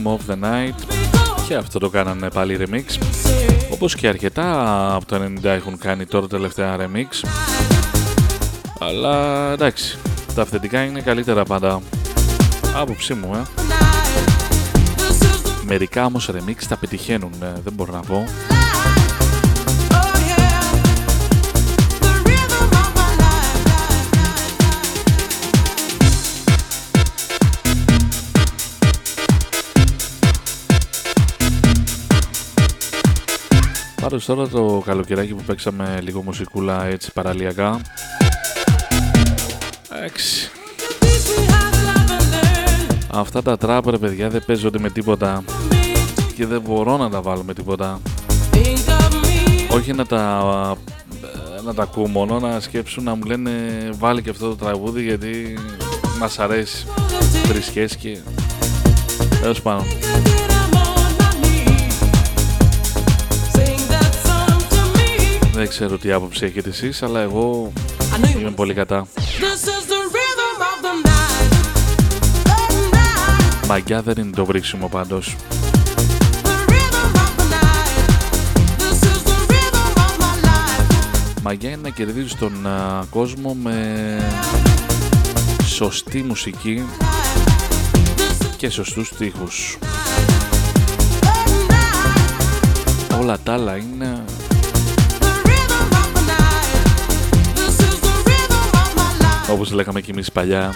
Και 0.00 0.06
Rhythm 0.06 0.06
of 0.06 0.30
the 0.30 0.44
Night. 0.44 0.74
Και 1.48 1.54
αυτό 1.54 1.78
το 1.78 1.88
κάνανε 1.88 2.30
πάλι 2.30 2.58
remix. 2.60 3.02
Όπως 3.72 3.94
και 3.94 4.08
αρκετά 4.08 4.94
από 4.94 5.06
το 5.06 5.16
90 5.16 5.44
έχουν 5.44 5.78
κάνει 5.78 6.06
τώρα 6.06 6.26
τελευταία 6.26 6.76
remix. 6.78 7.28
Αλλά 8.78 9.52
εντάξει 9.52 9.98
τα 10.34 10.42
αυθεντικά 10.42 10.84
είναι 10.84 11.00
καλύτερα 11.00 11.44
πάντα. 11.44 11.80
Άποψή 12.74 13.14
μου 13.14 13.34
ε. 13.34 13.42
Μερικά 15.66 16.04
όμως 16.04 16.30
remix 16.32 16.62
τα 16.68 16.76
πετυχαίνουν, 16.76 17.32
ε, 17.42 17.60
δεν 17.64 17.72
μπορώ 17.72 17.92
να 17.92 18.00
πω. 18.00 18.24
Πάντως 34.10 34.24
τώρα 34.24 34.48
το 34.48 34.82
καλοκαιράκι 34.86 35.34
που 35.34 35.42
παίξαμε 35.42 35.98
λίγο 36.02 36.22
μουσικούλα 36.22 36.84
έτσι 36.84 37.12
παραλιακά. 37.12 37.80
Εντάξει. 39.96 40.50
Αυτά 43.10 43.42
τα 43.42 43.56
τραπ 43.56 43.88
ρε 43.88 43.98
παιδιά 43.98 44.28
δεν 44.28 44.44
παίζονται 44.46 44.78
με 44.78 44.90
τίποτα. 44.90 45.44
Και 46.34 46.46
δεν 46.46 46.60
μπορώ 46.60 46.96
να 46.96 47.10
τα 47.10 47.20
βάλω 47.22 47.42
με 47.42 47.54
τίποτα. 47.54 48.00
Όχι 49.70 49.92
να 49.92 50.06
τα, 50.06 50.42
να 51.64 51.74
τα 51.74 51.82
ακούω 51.82 52.08
μόνο, 52.08 52.38
να 52.38 52.60
σκέψουν 52.60 53.04
να 53.04 53.14
μου 53.14 53.24
λένε 53.24 53.50
βάλει 53.98 54.22
και 54.22 54.30
αυτό 54.30 54.48
το 54.48 54.56
τραγούδι 54.56 55.02
γιατί 55.02 55.58
μας 56.18 56.38
αρέσει. 56.38 56.86
Τρισχές 57.48 57.96
και 57.96 58.18
τέλος 59.40 59.62
πάνω 59.62 59.84
Δεν 65.60 65.68
ξέρω 65.68 65.98
τι 65.98 66.12
άποψη 66.12 66.44
έχετε 66.44 66.68
εσείς, 66.68 67.02
αλλά 67.02 67.20
εγώ 67.20 67.72
είμαι 68.38 68.50
πολύ 68.50 68.74
κατά. 68.74 69.06
Μαγιά 73.68 74.02
δεν 74.02 74.14
είναι 74.18 74.30
το 74.36 74.44
βρίξιμο 74.44 74.88
πάντως. 74.88 75.36
Μαγιά 81.42 81.70
είναι 81.70 81.80
να 81.82 81.88
κερδίζεις 81.88 82.34
τον 82.34 82.66
α, 82.66 83.04
κόσμο 83.10 83.54
με 83.54 84.18
σωστή 85.64 86.22
μουσική 86.22 86.86
και 88.56 88.70
σωστούς 88.70 89.06
στίχους. 89.06 89.78
Όλα 93.20 93.38
τα 93.38 93.52
άλλα 93.52 93.76
είναι 93.76 94.24
όπως 99.60 99.72
λέγαμε 99.72 100.00
κι 100.00 100.10
εμείς 100.10 100.32
παλιά 100.32 100.74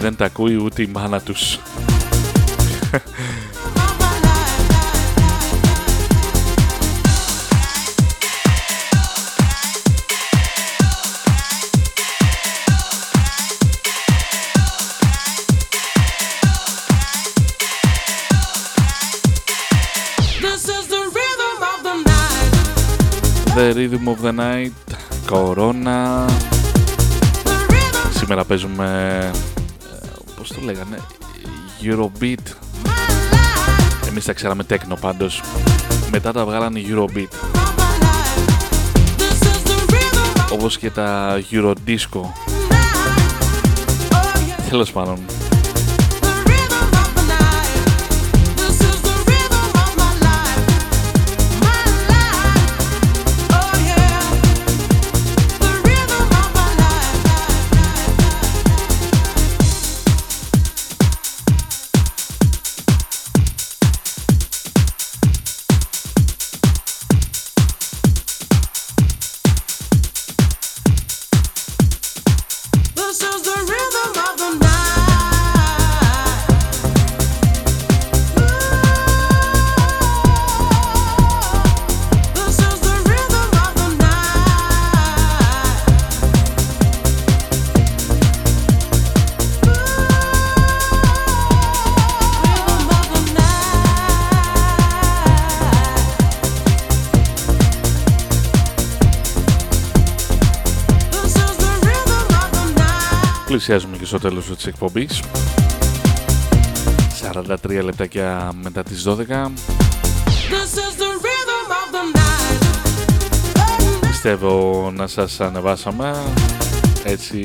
δεν 0.00 0.16
τα 0.16 0.24
ακούει 0.24 0.54
ούτε 0.54 0.82
η 0.82 0.86
μάνα 0.86 1.20
τους. 1.20 1.58
The 23.56 23.72
Rhythm 23.72 24.06
of 24.12 24.20
the 24.26 24.32
Night 24.32 24.86
Corona 25.30 26.55
Σήμερα 28.26 28.44
παίζουμε 28.44 29.18
ε, 29.92 30.06
Πώς 30.36 30.48
το 30.48 30.60
λέγανε 30.60 31.00
Eurobeat. 31.82 32.54
Εμείς 34.08 34.24
τα 34.24 34.32
ξέραμε 34.32 34.64
τέκνο 34.64 34.94
πάντως. 35.00 35.42
Μετά 36.10 36.32
τα 36.32 36.44
βγάλανε 36.44 36.80
Eurobeat. 36.88 37.28
Όπως 40.52 40.78
και 40.78 40.90
τα 40.90 41.38
Eurodisco. 41.50 42.20
Τέλος 44.70 44.92
πάντων 44.92 45.18
Πλησιάζουμε 103.66 103.96
και 103.96 104.04
στο 104.04 104.18
τέλος 104.18 104.54
της 104.54 104.66
εκπομπής. 104.66 105.22
43 107.66 107.82
λεπτάκια 107.82 108.52
μετά 108.62 108.82
τις 108.82 109.02
12 109.02 109.08
This 109.08 110.72
is 110.84 110.94
the 111.02 111.10
rhythm 111.24 111.66
of 111.80 111.88
the 111.94 112.04
night. 112.18 112.62
Πιστεύω 114.08 114.90
να 114.94 115.06
σας 115.06 115.40
ανεβάσαμε. 115.40 116.14
Έτσι 117.04 117.36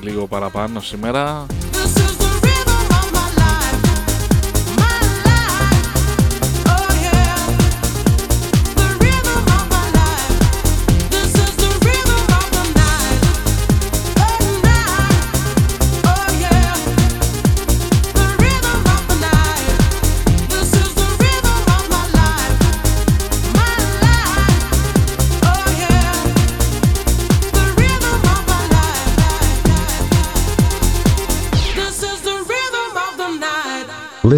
λίγο 0.00 0.26
παραπάνω 0.26 0.80
σήμερα 0.80 1.46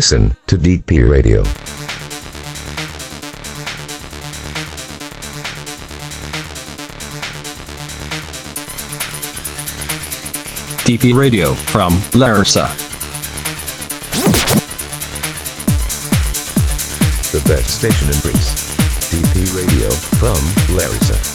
Listen 0.03 0.37
to 0.49 0.59
DP 0.59 1.09
Radio. 1.09 1.45
DP 10.83 11.17
Radio 11.17 11.55
from 11.55 11.93
Larsa. 12.19 12.67
The 17.31 17.39
best 17.47 17.79
station 17.79 18.09
in 18.09 18.21
Greece. 18.23 18.75
DP 19.09 19.57
Radio 19.57 19.89
from 19.89 20.77
Larissa. 20.77 21.32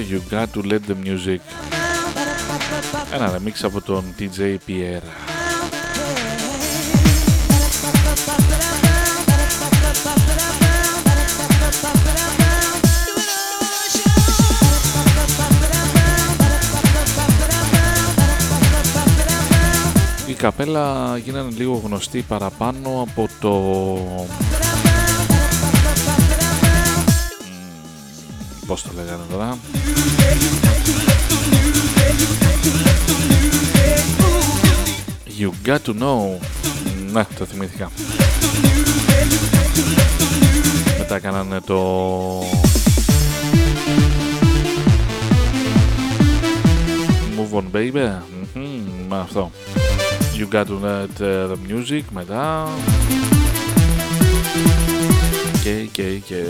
You 0.00 0.20
Got 0.30 0.52
To 0.54 0.62
Let 0.62 0.80
The 0.86 0.94
Music. 1.04 1.40
Ένα 3.12 3.34
remix 3.36 3.52
από 3.62 3.80
τον 3.80 4.04
DJ 4.18 4.56
Pierre. 4.66 5.02
Η 20.26 20.32
καπέλα 20.32 21.16
γίνανε 21.16 21.50
λίγο 21.56 21.80
γνωστή 21.84 22.24
παραπάνω 22.28 23.06
από 23.08 23.28
το 23.40 24.47
πώς 28.82 28.92
το 28.92 29.02
λέγανε 29.02 29.22
τώρα; 29.30 29.58
You 35.38 35.68
got 35.68 35.78
to 35.86 36.02
know. 36.02 36.40
Ναι, 37.12 37.24
το 37.38 37.44
θυμήθηκα. 37.44 37.90
Μετά 40.98 41.18
κάνανε 41.18 41.60
το 41.60 42.40
Move 47.36 47.58
on 47.58 47.76
baby. 47.76 48.10
Μμμ, 48.54 49.06
Με 49.08 49.18
αυτό. 49.18 49.50
You 50.34 50.54
got 50.54 50.64
to 50.64 50.80
know 50.82 51.06
the 51.18 51.56
music 51.68 52.02
Μετά. 52.10 52.68
Και 55.62 55.88
και 55.92 56.02
και 56.02 56.44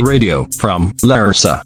Radio 0.00 0.46
from 0.56 0.92
Larsa. 1.04 1.62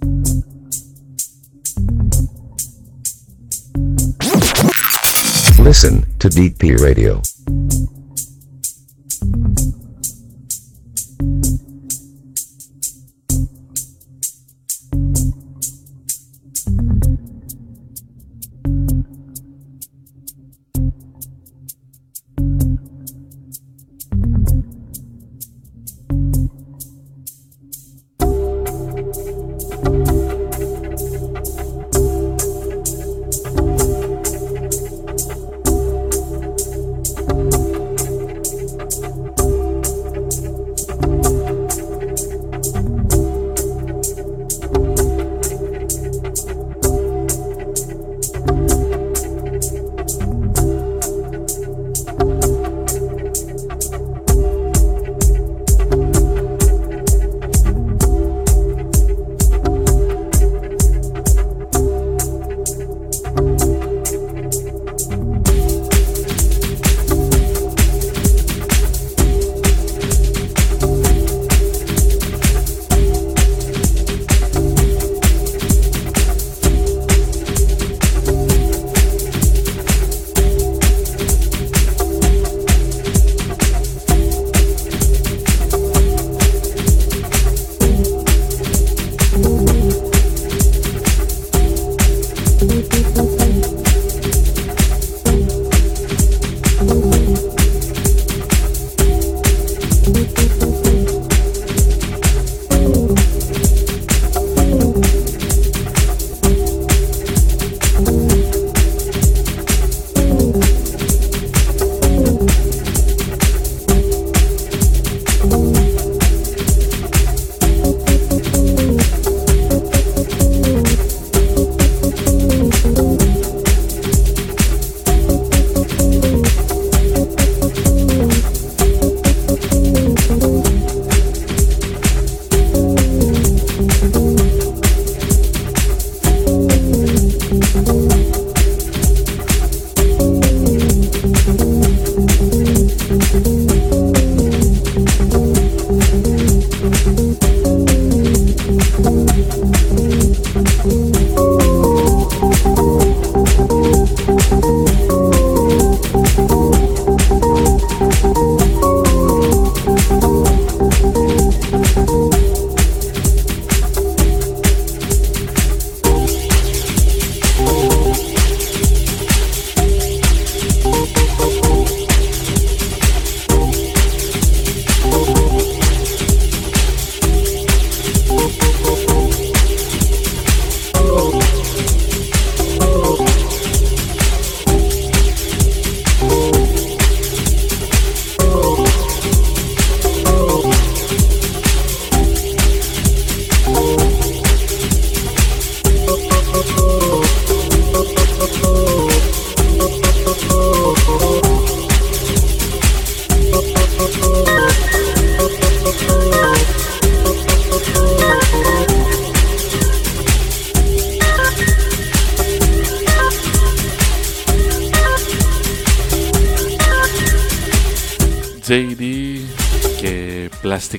Listen 5.62 6.02
to 6.18 6.28
DP 6.28 6.80
Radio. 6.80 7.22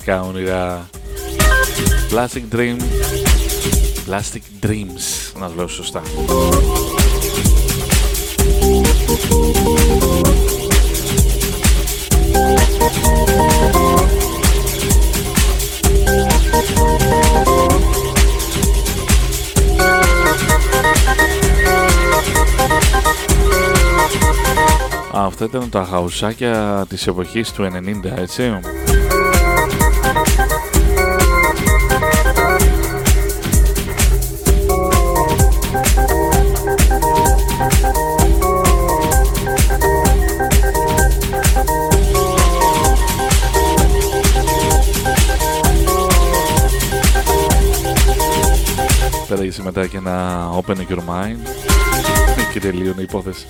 Πλαστικά 0.08 0.22
όνειρα. 0.22 0.90
Plastic 2.12 2.56
Dream. 2.56 2.78
Plastic 4.10 4.66
Dreams 4.66 5.40
να 5.40 5.48
το 5.48 5.54
λέω 5.56 5.68
σωστά. 5.68 6.02
Αυτά 25.14 25.46
ήταν 25.46 25.70
τα 25.70 25.88
χαουσάκια 25.90 26.86
της 26.90 27.08
εποχής 27.08 27.52
του 27.52 27.64
90, 27.64 28.18
έτσι. 28.18 28.60
Πέραγε 49.28 49.64
μετά 49.64 49.88
και 49.88 49.98
ένα 49.98 50.50
Open 50.54 50.76
Your 50.76 50.98
Mind 50.98 51.38
και 52.54 52.60
τελείωνε 52.60 53.02
η 53.02 53.04
υπόθεση. 53.04 53.46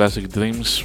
Και 0.00 0.06
Plastic 0.06 0.38
Dreams. 0.38 0.84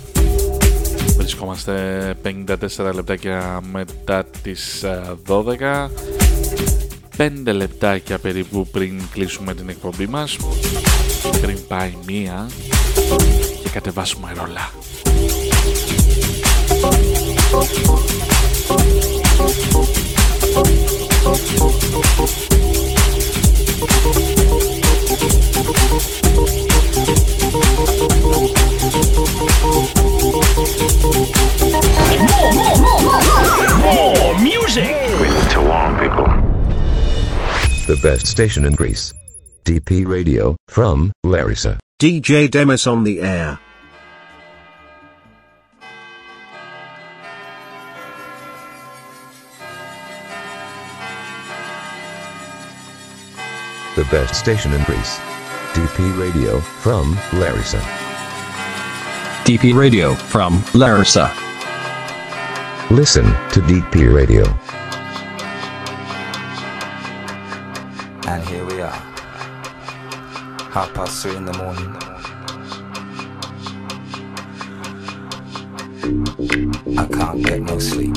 Βρισκόμαστε 1.18 2.16
54 2.24 2.94
λεπτάκια 2.94 3.62
μετά 3.72 4.26
τις 4.42 4.84
ε, 4.84 5.18
12 5.28 5.90
5 7.18 7.32
λεπτάκια 7.46 8.18
περίπου 8.18 8.68
πριν 8.68 9.02
κλείσουμε 9.12 9.54
την 9.54 9.70
εκπομπή 9.70 10.08
μας. 10.08 10.38
Πριν 11.42 11.58
πάει 11.68 11.94
μία 12.06 12.50
και 13.64 13.70
κατεβάσουμε 13.70 14.32
ρολά 14.36 14.72
More 25.62 26.00
music 26.00 26.15
The 37.96 38.10
best 38.10 38.28
station 38.28 38.66
in 38.66 38.76
Greece. 38.76 39.14
DP 39.64 40.06
Radio, 40.06 40.58
from 40.68 41.14
Larissa. 41.24 41.80
DJ 41.98 42.52
Demis 42.52 42.88
on 42.88 43.06
the 43.06 43.22
air. 43.22 43.58
The 53.96 54.04
best 54.12 54.36
station 54.36 54.74
in 54.74 54.84
Greece. 54.84 55.18
DP 55.72 56.20
Radio, 56.20 56.60
from 56.60 57.18
Larissa. 57.32 57.80
DP 59.46 59.74
Radio, 59.74 60.14
from 60.16 60.62
Larissa. 60.74 61.32
Listen 62.92 63.24
to 63.52 63.62
DP 63.62 64.14
Radio. 64.14 64.44
And 68.36 68.44
here 68.50 68.66
we 68.66 68.82
are. 68.82 68.92
Half 70.76 70.94
past 70.94 71.24
three 71.24 71.38
in 71.38 71.46
the 71.46 71.54
morning. 71.54 71.88
I 77.00 77.06
can't 77.06 77.46
get 77.46 77.62
no 77.62 77.80
sleep. 77.80 78.14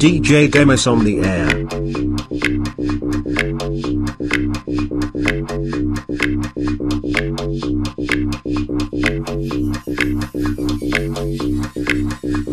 DJ 0.00 0.50
Demis 0.50 0.88
on 0.88 1.04
the 1.04 1.20
air. 1.20 2.72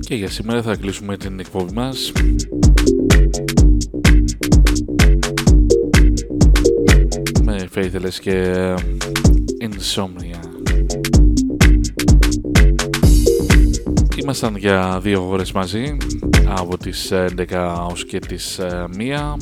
Και 0.00 0.14
για 0.14 0.30
σήμερα 0.30 0.62
θα 0.62 0.76
κλείσουμε 0.76 1.16
την 1.16 1.38
εκπομπή 1.38 1.72
μας. 1.74 2.12
Με 7.42 7.68
Faithless 7.74 8.14
και 8.20 8.54
Insomnia. 9.60 10.40
Ήμασταν 14.16 14.56
για 14.56 15.00
δύο 15.02 15.28
ώρες 15.28 15.52
μαζί, 15.52 15.96
από 16.46 16.78
τις 16.78 17.12
11 17.12 17.86
ως 17.90 18.04
και 18.04 18.18
τις 18.18 18.60
1. 18.60 19.36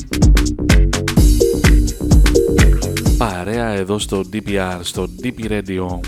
Παρέα 3.22 3.68
εδώ 3.68 3.98
στο 3.98 4.22
DPR, 4.32 4.78
στο 4.80 5.08
DP 5.22 5.50
Radio. 5.50 6.00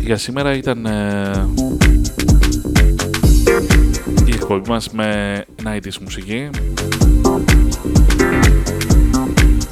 για 0.00 0.16
σήμερα 0.16 0.56
ήταν 0.56 0.86
ε, 0.86 1.48
η 4.24 4.32
εκπομπή 4.34 4.68
μας 4.68 4.90
με 4.90 5.44
90's 5.62 5.98
μουσική. 6.00 6.48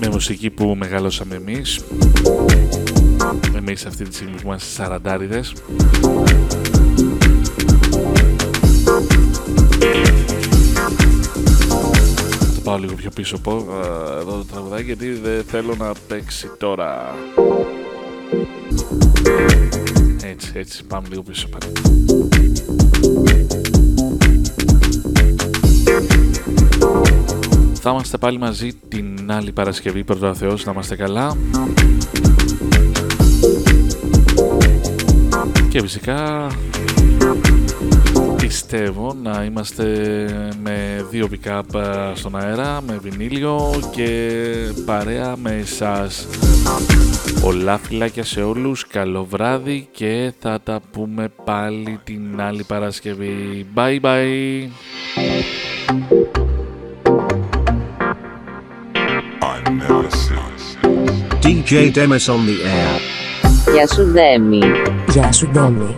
Με 0.00 0.08
μουσική 0.10 0.50
που 0.50 0.74
μεγαλώσαμε 0.78 1.34
εμείς. 1.34 1.80
Εμείς 3.56 3.86
αυτή 3.86 4.04
τη 4.04 4.14
στιγμή 4.14 4.34
που 4.34 4.42
είμαστε 4.44 4.82
σαραντάριδες 4.82 5.52
πάω 12.65 12.78
λίγο 12.78 12.95
πιο 12.95 13.11
πίσω 13.11 13.39
πω 13.39 13.53
ε, 13.53 14.19
εδώ 14.20 14.36
το 14.36 14.45
τραγουδάκι 14.45 14.82
γιατί 14.82 15.12
δεν 15.12 15.45
θέλω 15.45 15.74
να 15.78 15.93
παίξει 16.09 16.51
τώρα 16.59 17.15
έτσι, 20.23 20.53
έτσι, 20.55 20.85
πάμε 20.85 21.09
λίγο 21.11 21.23
πίσω 21.23 21.49
πάλι. 21.49 21.73
Θα 27.74 27.91
είμαστε 27.91 28.19
πάλι 28.19 28.39
μαζί 28.39 28.73
την 28.89 29.32
άλλη 29.32 29.53
Παρασκευή, 29.53 30.05
πρώτα 30.05 30.31
ο 30.31 30.35
Θεός, 30.35 30.65
να 30.65 30.73
είμαστε 30.73 30.97
καλά. 30.97 31.36
Και 35.69 35.81
φυσικά 35.81 36.47
πιστεύω 38.36 39.16
να 39.23 39.45
είμαστε 39.45 39.85
με 40.62 40.93
δύο 41.15 41.28
pick-up 41.31 41.82
στον 42.15 42.36
αέρα, 42.36 42.81
με 42.86 42.99
βινίλιο 43.03 43.81
και 43.91 44.31
παρέα 44.85 45.36
με 45.36 45.51
εσάς. 45.51 46.27
Πολλά 47.41 47.78
φιλάκια 47.78 48.24
σε 48.24 48.43
όλους, 48.43 48.86
καλό 48.86 49.24
βράδυ 49.24 49.89
και 49.93 50.32
θα 50.41 50.61
τα 50.65 50.81
πούμε 50.93 51.32
πάλι 51.45 52.01
την 52.05 52.41
άλλη 52.41 52.65
Παρασκευή. 52.65 53.66
Bye 53.74 54.01
bye! 54.01 54.69
DJ 61.43 61.73
Demis 61.97 62.27
on 62.35 62.41
the 62.49 62.59
air. 62.77 63.01
Γεια 63.73 63.86
σου 63.86 64.11
Δέμι. 64.11 64.62
Γεια 65.09 65.32
σου 65.32 65.49
Ντέμι. 65.53 65.97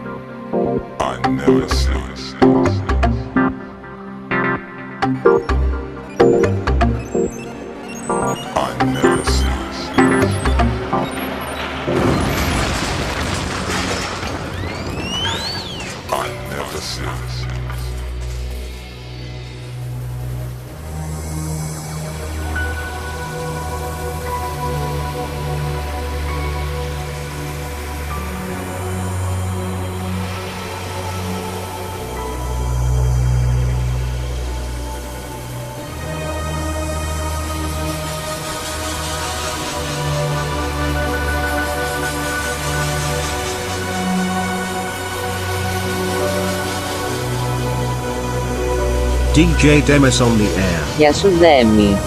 DJ 49.36 49.86
Demis 49.86 50.22
on 50.22 50.38
the 50.38 50.50
air. 50.70 50.82
Γεια 50.98 51.14
σου 51.14 51.30
Δέμι. 51.40 51.98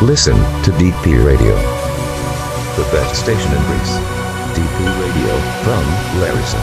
Listen 0.00 0.36
to 0.64 0.70
DP 0.80 1.04
Radio. 1.30 1.54
The 2.76 2.86
best 2.94 3.14
station 3.24 3.50
in 3.56 3.62
Greece. 3.68 3.94
DP 4.56 4.78
Radio, 5.04 5.32
from 5.64 5.84
Larissa. 6.20 6.60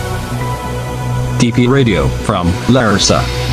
DP 1.40 1.68
Radio, 1.68 2.08
from 2.28 2.46
Larissa. 2.70 3.45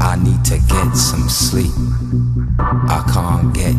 I 0.00 0.16
need 0.22 0.44
to 0.46 0.58
get 0.58 0.94
some 0.94 1.28
sleep. 1.28 1.72
I 2.58 3.02
can't 3.12 3.54
get 3.54 3.74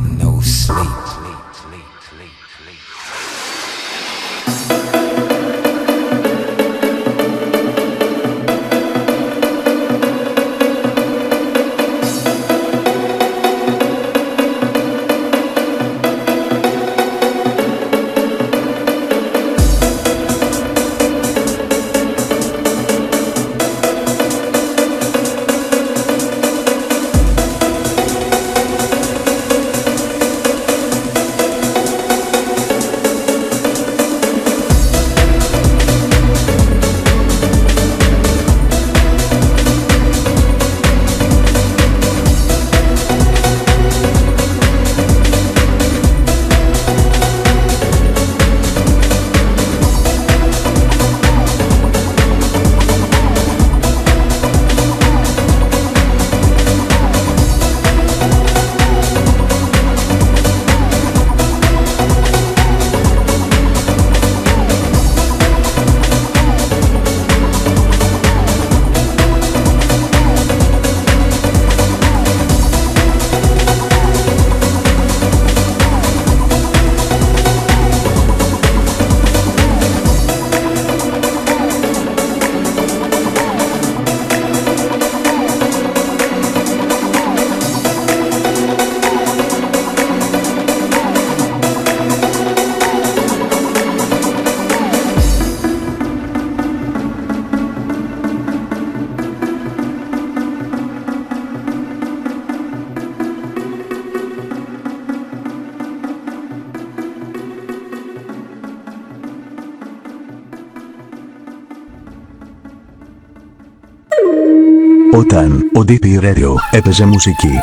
ο 115.75 115.79
DP 115.79 116.19
Radio 116.21 116.53
έπαιζε 116.71 117.05
μουσική, 117.05 117.53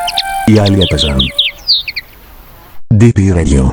οι 0.46 0.58
άλλοι 0.58 0.80
έπαιζαν. 0.80 1.18
DP 3.00 3.18
Radio. 3.34 3.70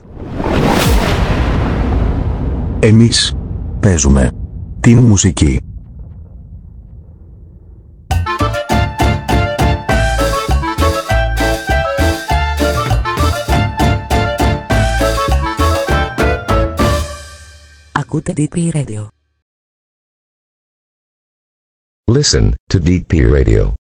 Εμείς 2.80 3.34
παίζουμε 3.80 4.32
την 4.80 4.98
μουσική. 4.98 5.60
Ακούτε 17.92 18.34
DP 18.38 18.72
Radio. 18.74 19.08
Listen 22.12 22.52
to 22.74 22.80
DP 22.80 23.34
Radio. 23.34 23.79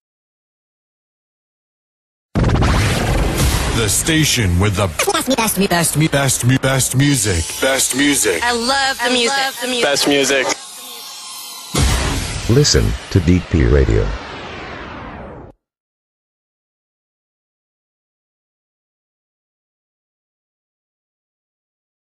The 3.89 3.95
station 3.95 4.59
with 4.59 4.75
the 4.75 4.85
best, 5.11 5.57
me, 5.57 5.65
best, 5.65 5.97
best, 5.97 6.11
best, 6.11 6.45
mu- 6.45 6.59
best 6.59 6.95
music. 6.95 7.43
Best 7.59 7.95
music. 7.95 8.39
I 8.43 8.51
love 8.51 8.99
the 9.03 9.09
music. 9.09 9.81
Best 9.81 10.07
music. 10.07 10.45
Listen 12.55 12.83
to 13.09 13.19
DP 13.19 13.73
Radio. 13.73 14.28